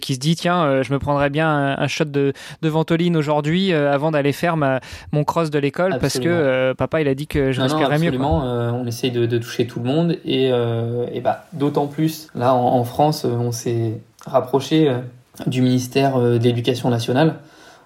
[0.00, 4.12] qui se dit, tiens, je me prendrais bien un, shot de, de ventoline aujourd'hui avant
[4.12, 7.60] d'aller faire ma, mon cross de l'école parce que papa, il a dit que je
[7.60, 8.08] respirerais mieux.
[8.08, 12.54] Absolument, on essaye de, de, toucher tout le monde et, et bah, d'autant plus là
[12.54, 14.98] en, en France, euh, on s'est rapproché euh,
[15.46, 17.36] du ministère euh, de l'Éducation nationale.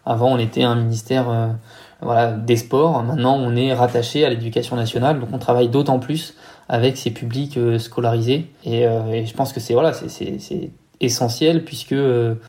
[0.05, 1.27] Avant, on était un ministère
[2.45, 3.03] des sports.
[3.03, 6.35] Maintenant, on est rattaché à l'éducation nationale, donc on travaille d'autant plus
[6.69, 8.47] avec ces publics scolarisés.
[8.65, 9.91] Et, je pense que c'est voilà,
[11.01, 11.97] essentiel puisque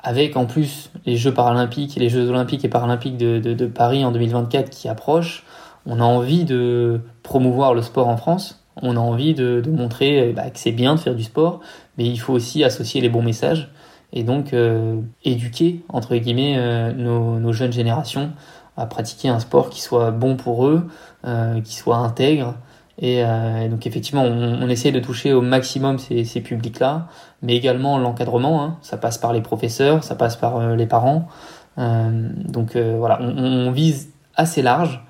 [0.04, 4.70] avec en plus les Jeux paralympiques les Jeux olympiques et paralympiques de, Paris en 2024
[4.70, 5.44] qui approchent,
[5.88, 8.64] on a envie de promouvoir le sport en France.
[8.84, 11.62] On a envie de, montrer bah, que c'est bien de faire du sport,
[11.98, 13.70] mais il faut aussi associer les bons messages
[14.14, 18.32] et donc euh, éduquer entre guillemets euh, nos, jeunes générations
[18.78, 20.88] à pratiquer un sport qui soit bon pour eux,
[21.26, 22.56] euh, qui soit intègre.
[23.00, 23.24] Et,
[23.70, 27.10] donc effectivement, on, essaie de toucher au maximum ces, ces publics-là,
[27.44, 28.64] mais également l'encadrement.
[28.64, 28.78] Hein.
[28.82, 31.28] ça passe par les professeurs, ça passe par les parents.
[31.78, 35.04] donc voilà, on, on, vise assez large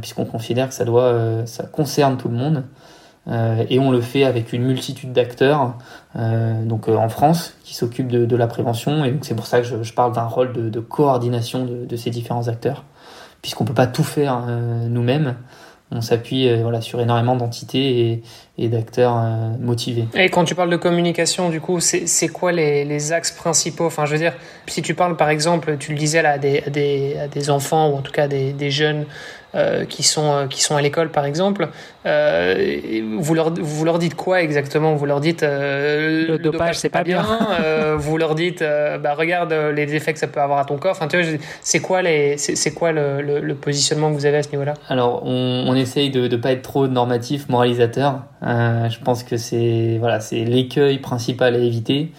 [0.00, 2.64] puisqu'on considère que ça doit, ça concerne tout le monde.
[3.28, 5.74] Euh, et on le fait avec une multitude d'acteurs
[6.14, 9.04] euh, donc euh, en France qui s'occupent de, la prévention.
[9.04, 12.48] Et donc c'est pour ça que je, parle d'un rôle de, coordination de, ces différents
[12.48, 12.84] acteurs.
[13.42, 14.46] Puisqu'on peut pas tout faire
[14.88, 15.36] nous-mêmes
[15.92, 18.20] on s'appuie sur énormément d'entités
[18.58, 19.14] et, d'acteurs
[19.60, 20.08] motivés.
[20.14, 23.86] Et quand tu parles de communication, du coup, c'est quoi les, axes principaux?
[23.86, 24.32] Enfin, je veux dire,
[24.66, 28.26] si tu parles par exemple, tu le disais à des, enfants ou en tout cas
[28.26, 29.06] des, des jeunes
[29.88, 31.68] qui, sont, euh, qui sont à l'école, par exemple,
[32.04, 32.78] euh,
[33.18, 34.94] vous, leur, vous leur dites quoi exactement?
[34.94, 37.24] Vous leur dites le, dopage, c'est pas bien.
[37.96, 40.92] vous leur dites bah, regarde les effets que ça peut avoir à ton corps.
[40.92, 44.42] Enfin, tu vois, c'est quoi, les, c'est, quoi le, le, positionnement que vous avez à
[44.42, 44.74] ce niveau-là?
[44.88, 48.22] Alors, on, on, essaye de ne pas être trop normatif, moralisateur.
[48.42, 52.12] je pense que c'est, voilà, c'est l'écueil principal à éviter.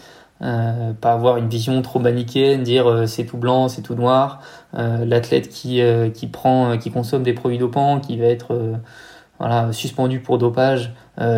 [0.43, 4.41] Euh, pas avoir une vision trop manichéenne, dire euh, c'est tout blanc, c'est tout noir.
[4.75, 5.81] Euh, L'athlète qui,
[6.13, 8.79] qui prend, qui consomme des produits dopants, qui va être
[9.39, 10.93] voilà, suspendu pour dopage,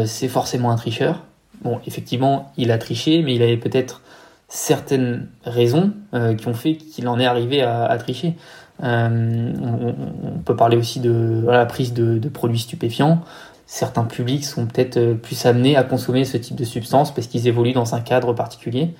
[0.06, 1.24] c'est forcément un tricheur.
[1.62, 4.02] Bon, effectivement, il a triché, mais il avait peut-être
[4.48, 5.94] certaines raisons
[6.38, 8.36] qui ont fait qu'il en est arrivé à, tricher.
[8.82, 13.22] On, peut parler aussi de la prise de produits stupéfiants
[13.70, 17.48] certains publics sont peut-être euh, plus amenés à consommer ce type de substance parce qu'ils
[17.48, 18.96] évoluent dans un cadre particulier.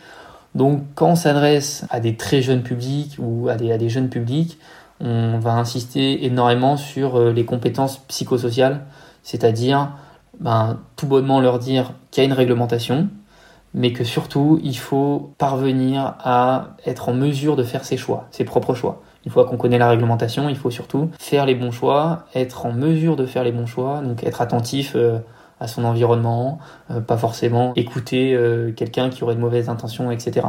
[0.54, 4.60] Donc quand on s'adresse à des très jeunes publics ou à des, jeunes publics,
[5.00, 8.86] on va insister énormément sur euh, les compétences psychosociales,
[9.24, 9.90] c'est-à-dire
[10.40, 13.10] ben, tout bonnement leur dire qu'il y a une réglementation,
[13.74, 18.46] mais que surtout il faut parvenir à être en mesure de faire ses choix, ses
[18.46, 19.02] propres choix.
[19.30, 22.72] Une fois qu'on connaît la réglementation, il faut surtout faire les bons choix, être en
[22.72, 25.20] mesure de faire les bons choix, donc être attentif euh,
[25.60, 26.58] à son environnement,
[26.90, 30.48] euh, pas forcément écouter euh, quelqu'un qui aurait de mauvaises intentions, etc.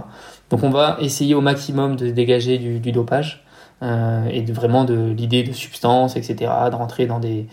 [0.49, 3.45] Donc on va essayer au maximum de dégager du, dopage
[3.83, 7.49] et de, vraiment de l'idée de substance, etc., de rentrer dans des,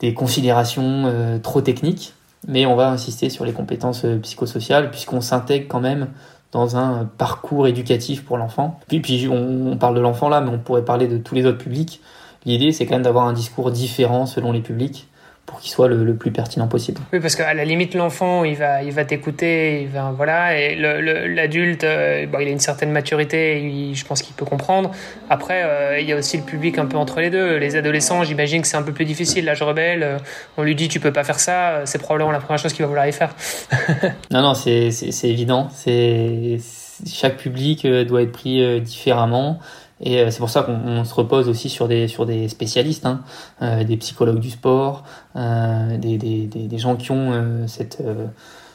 [0.00, 2.12] des considérations trop techniques,
[2.48, 6.08] mais on va insister sur les compétences psychosociales puisqu'on s'intègre quand même
[6.52, 8.80] dans un parcours éducatif pour l'enfant.
[8.88, 11.58] Puis, puis on, parle de l'enfant là, mais on pourrait parler de tous les autres
[11.58, 12.00] publics.
[12.44, 15.08] L'idée, c'est quand même d'avoir un discours différent selon les publics
[15.50, 17.00] pour qu'il soit le, plus pertinent possible.
[17.12, 20.76] Oui, parce qu'à la limite, l'enfant, il va, il va t'écouter, il va, voilà, et
[20.76, 24.92] l'adulte, euh, bon, il a une certaine maturité, je pense qu'il peut comprendre.
[25.28, 27.56] Après, euh, il y a aussi le public un peu entre les deux.
[27.56, 29.44] Les adolescents, j'imagine que c'est un peu plus difficile.
[29.44, 30.18] L'âge rebelle, euh,
[30.56, 32.88] on lui dit tu peux pas faire ça, c'est probablement la première chose qu'il va
[32.88, 33.34] vouloir y faire.
[34.30, 34.92] non, non, c'est
[35.24, 35.68] évident.
[35.74, 36.58] C'est
[37.04, 39.58] chaque public doit être pris différemment.
[40.00, 43.22] Et euh, c'est pour ça qu'on se repose aussi sur des, sur des spécialistes, hein,
[43.62, 45.04] euh, des psychologues du sport,
[45.36, 48.02] euh, des, des, des, gens qui ont cette,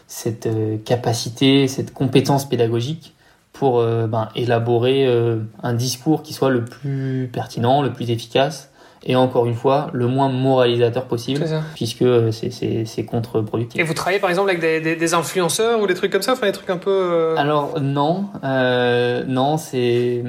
[0.07, 0.47] cette
[0.83, 3.15] capacité, cette compétence pédagogique
[3.53, 5.07] pour ben, élaborer
[5.63, 8.69] un discours qui soit le plus pertinent, le plus efficace
[9.05, 13.79] et encore une fois, le moins moralisateur possible, puisque c'est contre-productif.
[13.79, 16.47] Et vous travaillez par exemple avec des, des, influenceurs ou des trucs comme ça, enfin
[16.47, 16.91] des trucs un peu...
[16.91, 17.35] Euh...
[17.37, 20.23] Alors non, euh, non, c'est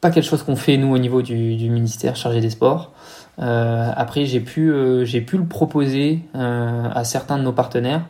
[0.00, 2.92] pas quelque chose qu'on fait nous au niveau du, du ministère chargé des sports.
[3.38, 8.02] Euh, après, j'ai pu, euh, pu le proposer euh, à certains de nos partenaires,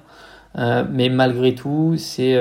[0.59, 2.37] euh, mais malgré tout, c'est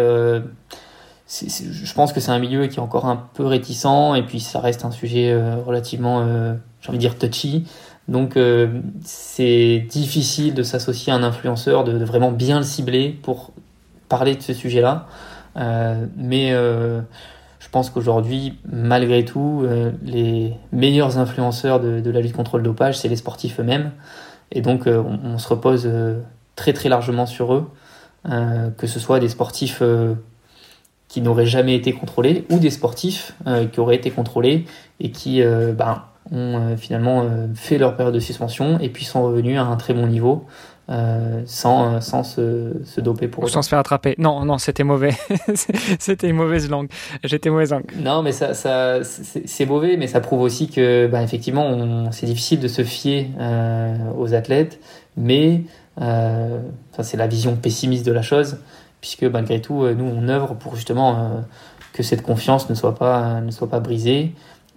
[1.27, 4.59] je pense que c'est un milieu qui est encore un peu réticent et puis ça
[4.59, 5.35] reste un sujet
[5.65, 6.23] relativement
[6.85, 7.65] j'ai envie de dire touchy.
[8.07, 13.51] Donc euh, c'est difficile de s'associer à un influenceur, de, vraiment bien le cibler pour
[14.09, 15.07] parler de ce sujet-là.
[15.57, 17.01] Euh, mais euh,
[17.59, 19.65] je pense qu'aujourd'hui, malgré tout,
[20.03, 23.91] les meilleurs influenceurs de, la lutte contre le dopage, c'est les sportifs eux-mêmes.
[24.51, 25.89] Et donc on, on, se repose
[26.55, 27.71] très très largement sur eux,
[28.23, 29.81] que ce soit des sportifs
[31.15, 33.34] qui n'auraient jamais été contrôlés ou des sportifs
[33.71, 34.65] qui auraient été contrôlés
[34.99, 39.23] et qui ben, ont euh, finalement euh, fait leur période de suspension et puis sont
[39.23, 40.45] revenus à un très bon niveau.
[40.88, 44.13] Euh, sans, sans se, se, doper pour Ou sans se faire attraper.
[44.19, 45.15] Non, non, c'était mauvais.
[45.99, 46.89] c'était une mauvaise langue.
[47.23, 47.89] J'étais mauvaise langue.
[47.97, 52.60] Non, mais ça, ça c'est mauvais, mais ça prouve aussi que, bah, effectivement, c'est difficile
[52.60, 54.80] de se fier euh, aux athlètes,
[55.17, 55.63] mais
[55.99, 56.60] euh,
[57.01, 58.60] c'est la vision pessimiste de la chose,
[59.05, 61.43] puisque malgré tout, nous, on œuvre pour justement
[61.93, 64.33] que cette confiance ne soit pas, brisée.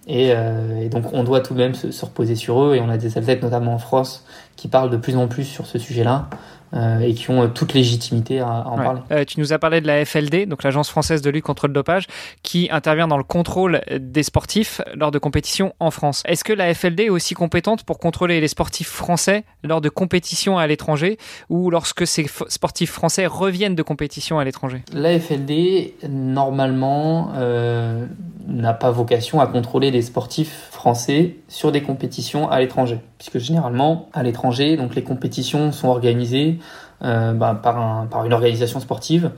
[0.07, 2.97] Euh, et, donc on doit tout de même se, reposer sur eux et on a
[2.97, 6.29] des athlètes notamment en France qui parlent de plus en plus sur ce sujet-là.
[6.73, 9.01] Euh, et qui ont euh, toute légitimité à, en parler.
[9.11, 11.73] Euh, tu nous as parlé de la FLD, donc l'Agence française de lutte contre le
[11.73, 12.05] dopage,
[12.43, 16.21] qui intervient dans le contrôle des sportifs lors de compétitions en France.
[16.27, 20.59] Est-ce que la FLD est aussi compétente pour contrôler les sportifs français lors de compétitions
[20.59, 21.17] à l'étranger
[21.49, 24.83] ou lorsque ces sportifs français reviennent de compétitions à l'étranger?
[24.93, 28.05] La FLD, normalement, euh,
[28.47, 34.07] n'a pas vocation à contrôler les sportifs français sur des compétitions à l'étranger, puisque généralement
[34.13, 36.58] à l'étranger, donc les compétitions sont organisées
[37.01, 39.31] bah, par, un, par une organisation sportive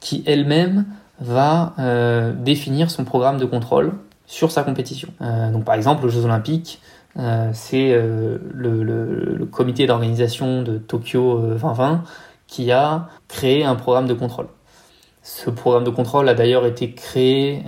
[0.00, 0.86] qui elle-même
[1.20, 3.92] va euh, définir son programme de contrôle
[4.26, 5.08] sur sa compétition.
[5.20, 6.80] Euh, donc par exemple aux Jeux Olympiques,
[7.52, 8.00] c'est
[8.54, 12.04] le, comité d'organisation de Tokyo 2020
[12.46, 14.46] qui a créé un programme de contrôle.
[15.24, 17.64] Ce programme de contrôle a d'ailleurs été créé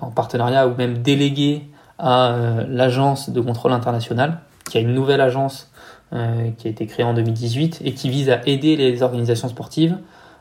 [0.00, 1.68] en partenariat ou même délégué
[1.98, 2.34] à
[2.66, 5.70] l'agence de contrôle international, qui a une nouvelle agence
[6.10, 9.98] qui a été créée en 2018 et qui vise à aider les organisations sportives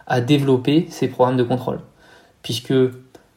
[0.07, 1.79] à développer ces programmes de contrôle.
[2.41, 2.73] Puisque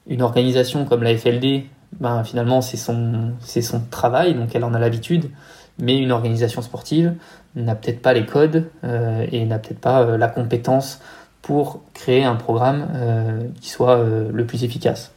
[0.06, 1.64] une organisation comme la FLD,
[1.98, 5.30] ben, finalement, c'est son, son travail, donc elle en a l'habitude,
[5.78, 7.14] mais une organisation sportive
[7.56, 11.00] n'a peut-être pas les codes euh, et n'a peut-être pas euh, la compétence
[11.42, 13.98] pour créer un programme euh, qui soit
[14.30, 15.12] le plus efficace.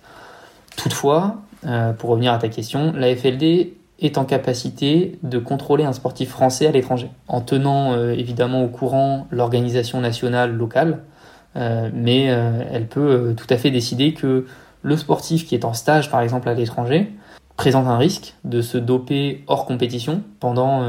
[0.78, 1.38] Toutefois,
[2.00, 3.74] pour revenir à ta question, la FLD
[4.06, 9.28] est en capacité de contrôler un sportif français à l'étranger, en tenant évidemment au courant
[9.32, 11.00] l'organisation nationale locale,
[11.56, 14.48] euh, mais euh, elle peut euh, tout à fait décider que
[14.82, 17.12] le sportif qui est en stage, par exemple, à l'étranger,
[17.58, 20.84] présente un risque de se doper hors compétition pendant,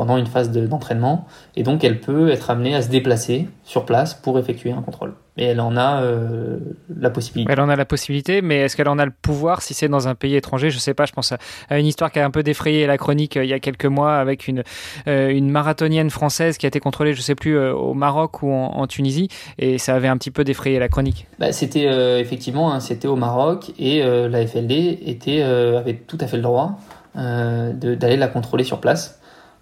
[0.00, 1.26] pendant une phase d'entraînement,
[1.56, 5.12] et donc elle peut être amenée à se déplacer sur place pour effectuer un contrôle
[5.40, 6.58] et elle en a euh,
[6.94, 7.50] la possibilité.
[7.50, 10.06] Elle en a la possibilité, mais est-ce qu'elle en a le pouvoir si c'est dans
[10.06, 10.70] un pays étranger?
[10.70, 11.32] Je sais pas, je pense
[11.70, 13.86] à une histoire qui a un peu défrayé la chronique euh, il y a quelques
[13.86, 14.62] mois avec une,
[15.08, 18.86] euh, une marathonienne française qui a été contrôlée, je sais plus, au Maroc ou en,
[18.86, 19.28] Tunisie,
[19.58, 21.26] et ça avait un petit peu défrayé la chronique.
[21.38, 21.84] Bah, c'était
[22.20, 26.78] effectivement, hein, c'était au Maroc, et la FLD était, avait tout à fait le droit
[27.14, 29.19] d'aller la contrôler sur place.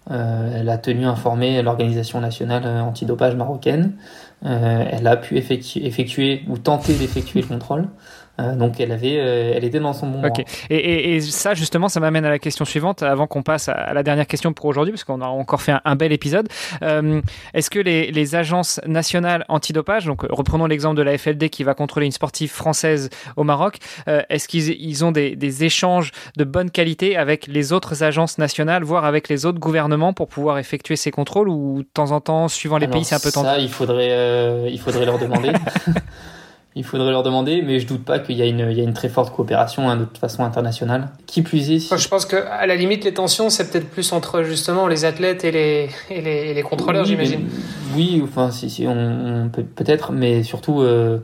[0.09, 3.93] Elle a tenu informer l'organisation nationale antidopage marocaine.
[4.45, 7.87] Euh, elle a pu effectuer ou tenter d'effectuer le contrôle.
[8.39, 10.25] Euh, donc elle avait, euh, elle était dans son bon.
[10.25, 10.43] Ok.
[10.69, 14.03] Et, et, ça justement, ça m'amène à la question suivante avant qu'on passe à, la
[14.03, 16.47] dernière question pour aujourd'hui, parce qu'on a encore fait un, bel épisode.
[16.81, 17.21] Euh,
[17.53, 21.73] Est-ce que les, les, agences nationales antidopage, donc reprenons l'exemple de la FLD qui va
[21.73, 23.77] contrôler une sportive française au Maroc,
[24.29, 28.83] est-ce qu'ils ils ont des, des, échanges de bonne qualité avec les autres agences nationales,
[28.83, 32.47] voire avec les autres gouvernements pour pouvoir effectuer ces contrôles, ou de temps en temps,
[32.47, 35.51] suivant les pays, c'est un peu tendu Ça, il faudrait, il faudrait leur demander.
[36.75, 39.89] Il faudrait leur demander, mais je doute pas qu'il y, a une très forte coopération
[39.89, 41.09] hein, de toute façon internationale.
[41.25, 41.97] Qui plus est.
[41.97, 45.51] Je pense qu'à la limite, les tensions, c'est peut-être plus entre justement les athlètes et
[45.51, 45.89] les,
[46.53, 47.49] les, contrôleurs, j'imagine.
[47.95, 50.81] Oui, enfin, si, si on, peut peut-être, mais surtout.
[50.81, 51.19] Euh,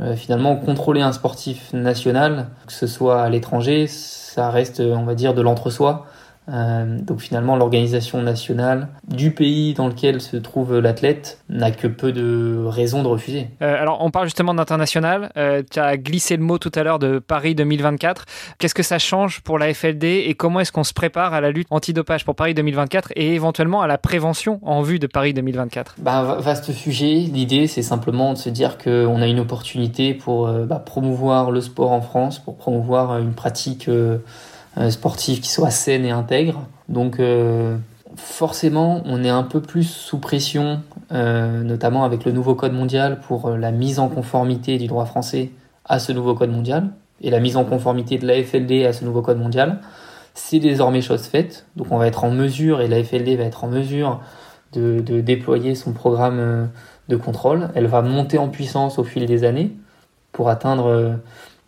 [0.00, 5.14] euh, finalement, contrôler un sportif national, que ce soit à l'étranger, ça reste, on va
[5.14, 6.06] dire, de l'entre-soi.
[6.50, 12.12] Euh, donc finalement, l'organisation nationale du pays dans lequel se trouve l'athlète n'a que peu
[12.12, 13.48] de raisons de refuser.
[13.62, 15.30] Euh, alors on parle justement d'international.
[15.36, 18.24] Euh, tu as glissé le mot tout à l'heure de Paris 2024.
[18.58, 21.50] Qu'est-ce que ça change pour la FLD et comment est-ce qu'on se prépare à la
[21.50, 25.96] lutte antidopage pour Paris 2024 et éventuellement à la prévention en vue de Paris 2024
[25.98, 27.14] bah, Vaste sujet.
[27.14, 31.92] L'idée, c'est simplement de se dire qu'on a une opportunité pour bah, promouvoir le sport
[31.92, 33.88] en France, pour promouvoir une pratique
[34.78, 36.68] euh, sportif qui soit saine et intègre.
[36.88, 37.76] Donc euh,
[38.14, 43.18] forcément, on est un peu plus sous pression, euh, notamment avec le nouveau code mondial
[43.20, 45.50] pour la mise en conformité du droit français
[45.86, 46.90] à ce nouveau code mondial
[47.20, 49.80] et la mise en conformité de la FLD à ce nouveau code mondial.
[50.34, 53.64] C'est désormais chose faite, donc on va être en mesure et la FLD va être
[53.64, 54.20] en mesure
[54.72, 56.70] de déployer son programme
[57.08, 57.70] de contrôle.
[57.74, 59.72] Elle va monter en puissance au fil des années
[60.30, 61.18] pour atteindre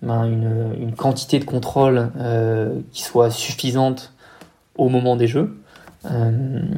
[0.02, 4.12] ben, une, quantité de contrôle euh, qui soit suffisante
[4.76, 5.56] au moment des jeux.
[6.10, 6.30] Euh,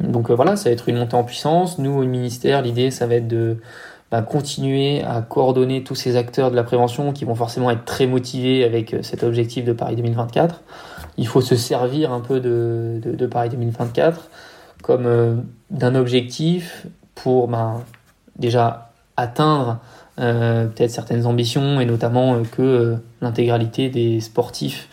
[0.07, 1.79] donc euh, voilà, ça va être une montée en puissance.
[1.79, 3.57] Nous, au ministère, l'idée, ça va être de
[4.11, 8.05] ben, continuer à coordonner tous ces acteurs de la prévention qui vont forcément être très
[8.05, 10.61] motivés avec cet objectif de Paris 2024.
[11.17, 14.29] Il faut se servir un peu de, de, Paris 2024
[14.83, 17.81] comme d'un objectif pour ben,
[18.37, 19.79] déjà atteindre
[20.17, 24.89] peut-être certaines ambitions et notamment euh, que euh, l'intégralité des sportifs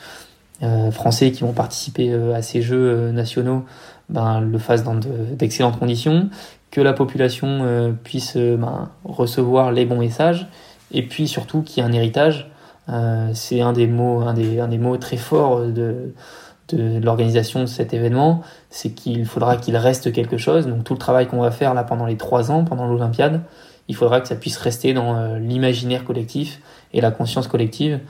[0.93, 3.65] français qui vont participer à ces Jeux nationaux
[4.09, 6.31] ben, le fassent dans d'excellentes conditions,
[6.71, 10.47] que la population puisse ben, recevoir les bons messages
[10.93, 12.49] et puis surtout qu'il y ait un héritage.
[13.35, 16.15] C'est un des mots, un des, un des mots très forts de,
[16.69, 20.67] de l'organisation de cet événement, c'est qu'il faudra qu'il reste quelque chose.
[20.67, 23.41] Donc tout le travail qu'on va faire là pendant les trois ans, pendant l'Olympiade,
[23.89, 26.61] il faudra que ça puisse rester dans euh, l'imaginaire collectif
[26.93, 28.01] et la conscience collective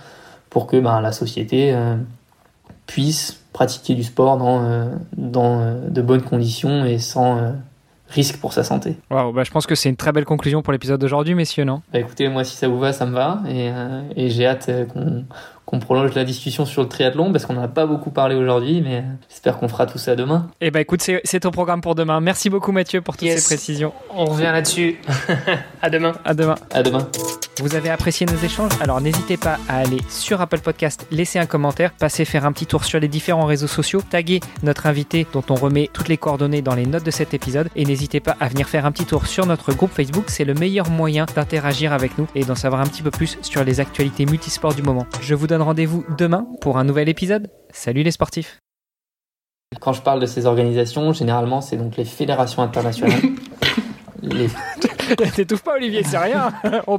[0.50, 1.96] pour que ben, la société euh,
[2.86, 7.54] puisse pratiquer du sport dans, euh, dans de bonnes conditions et sans
[8.08, 8.96] risque pour sa santé.
[9.10, 11.82] Wow, bah, je pense que c'est une très belle conclusion pour l'épisode d'aujourd'hui, messieurs, non?
[11.92, 13.42] Bah, Écoutez, moi, si ça vous va, ça me va.
[13.48, 13.70] Et,
[14.16, 15.24] et j'ai hâte qu'on
[15.72, 18.82] qu'on prolonge la discussion sur le triathlon parce qu'on n'en a pas beaucoup parlé aujourd'hui,
[18.82, 20.50] mais j'espère qu'on fera tout ça demain.
[20.60, 22.20] Eh ben écoute, c'est ton programme pour demain.
[22.20, 23.94] Merci beaucoup Mathieu pour toutes ces précisions.
[24.14, 25.00] On revient là-dessus.
[25.82, 26.12] à demain.
[26.26, 26.56] À demain.
[26.70, 27.08] À demain.
[27.61, 28.72] Vous avez apprécié nos échanges?
[28.80, 32.64] Alors n'hésitez pas à aller sur Apple Podcast, laisser un commentaire, passer faire un petit
[32.64, 36.62] tour sur les différents réseaux sociaux, taguer notre invité dont on remet toutes les coordonnées
[36.62, 39.26] dans les notes de cet épisode et n'hésitez pas à venir faire un petit tour
[39.26, 42.86] sur notre groupe Facebook, c'est le meilleur moyen d'interagir avec nous et d'en savoir un
[42.86, 45.07] petit peu plus sur les actualités multisports du moment.
[45.20, 47.50] Je vous donne rendez-vous demain pour un nouvel épisode.
[47.70, 48.61] Salut les sportifs
[49.78, 53.20] Quand je parle de ces organisations, généralement c'est donc les fédérations internationales.
[54.22, 54.48] les...
[55.34, 56.52] T'étouffes pas Olivier, c'est rien
[56.88, 56.98] oh,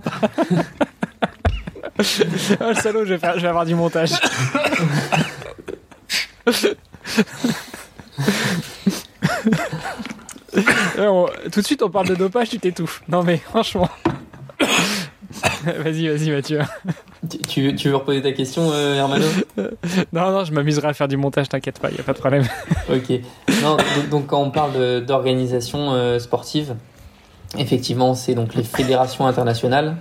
[1.99, 4.11] le salaud, je vais, faire, je vais avoir du montage.
[11.51, 13.03] tout de suite, on parle de dopage, tu t'étouffes.
[13.07, 13.89] Non, mais franchement.
[15.63, 16.61] vas-y, vas-y, Mathieu.
[17.47, 19.25] Tu, tu, veux reposer ta question, euh, Hermano?
[20.11, 22.19] Non, non, je m'amuserai à faire du montage, t'inquiète pas, il n'y a pas de
[22.19, 22.47] problème.
[22.89, 23.19] ok.
[23.61, 23.77] Non,
[24.09, 26.75] donc, quand on parle d'organisation euh, sportive,
[27.57, 29.95] effectivement, c'est donc les fédérations internationales.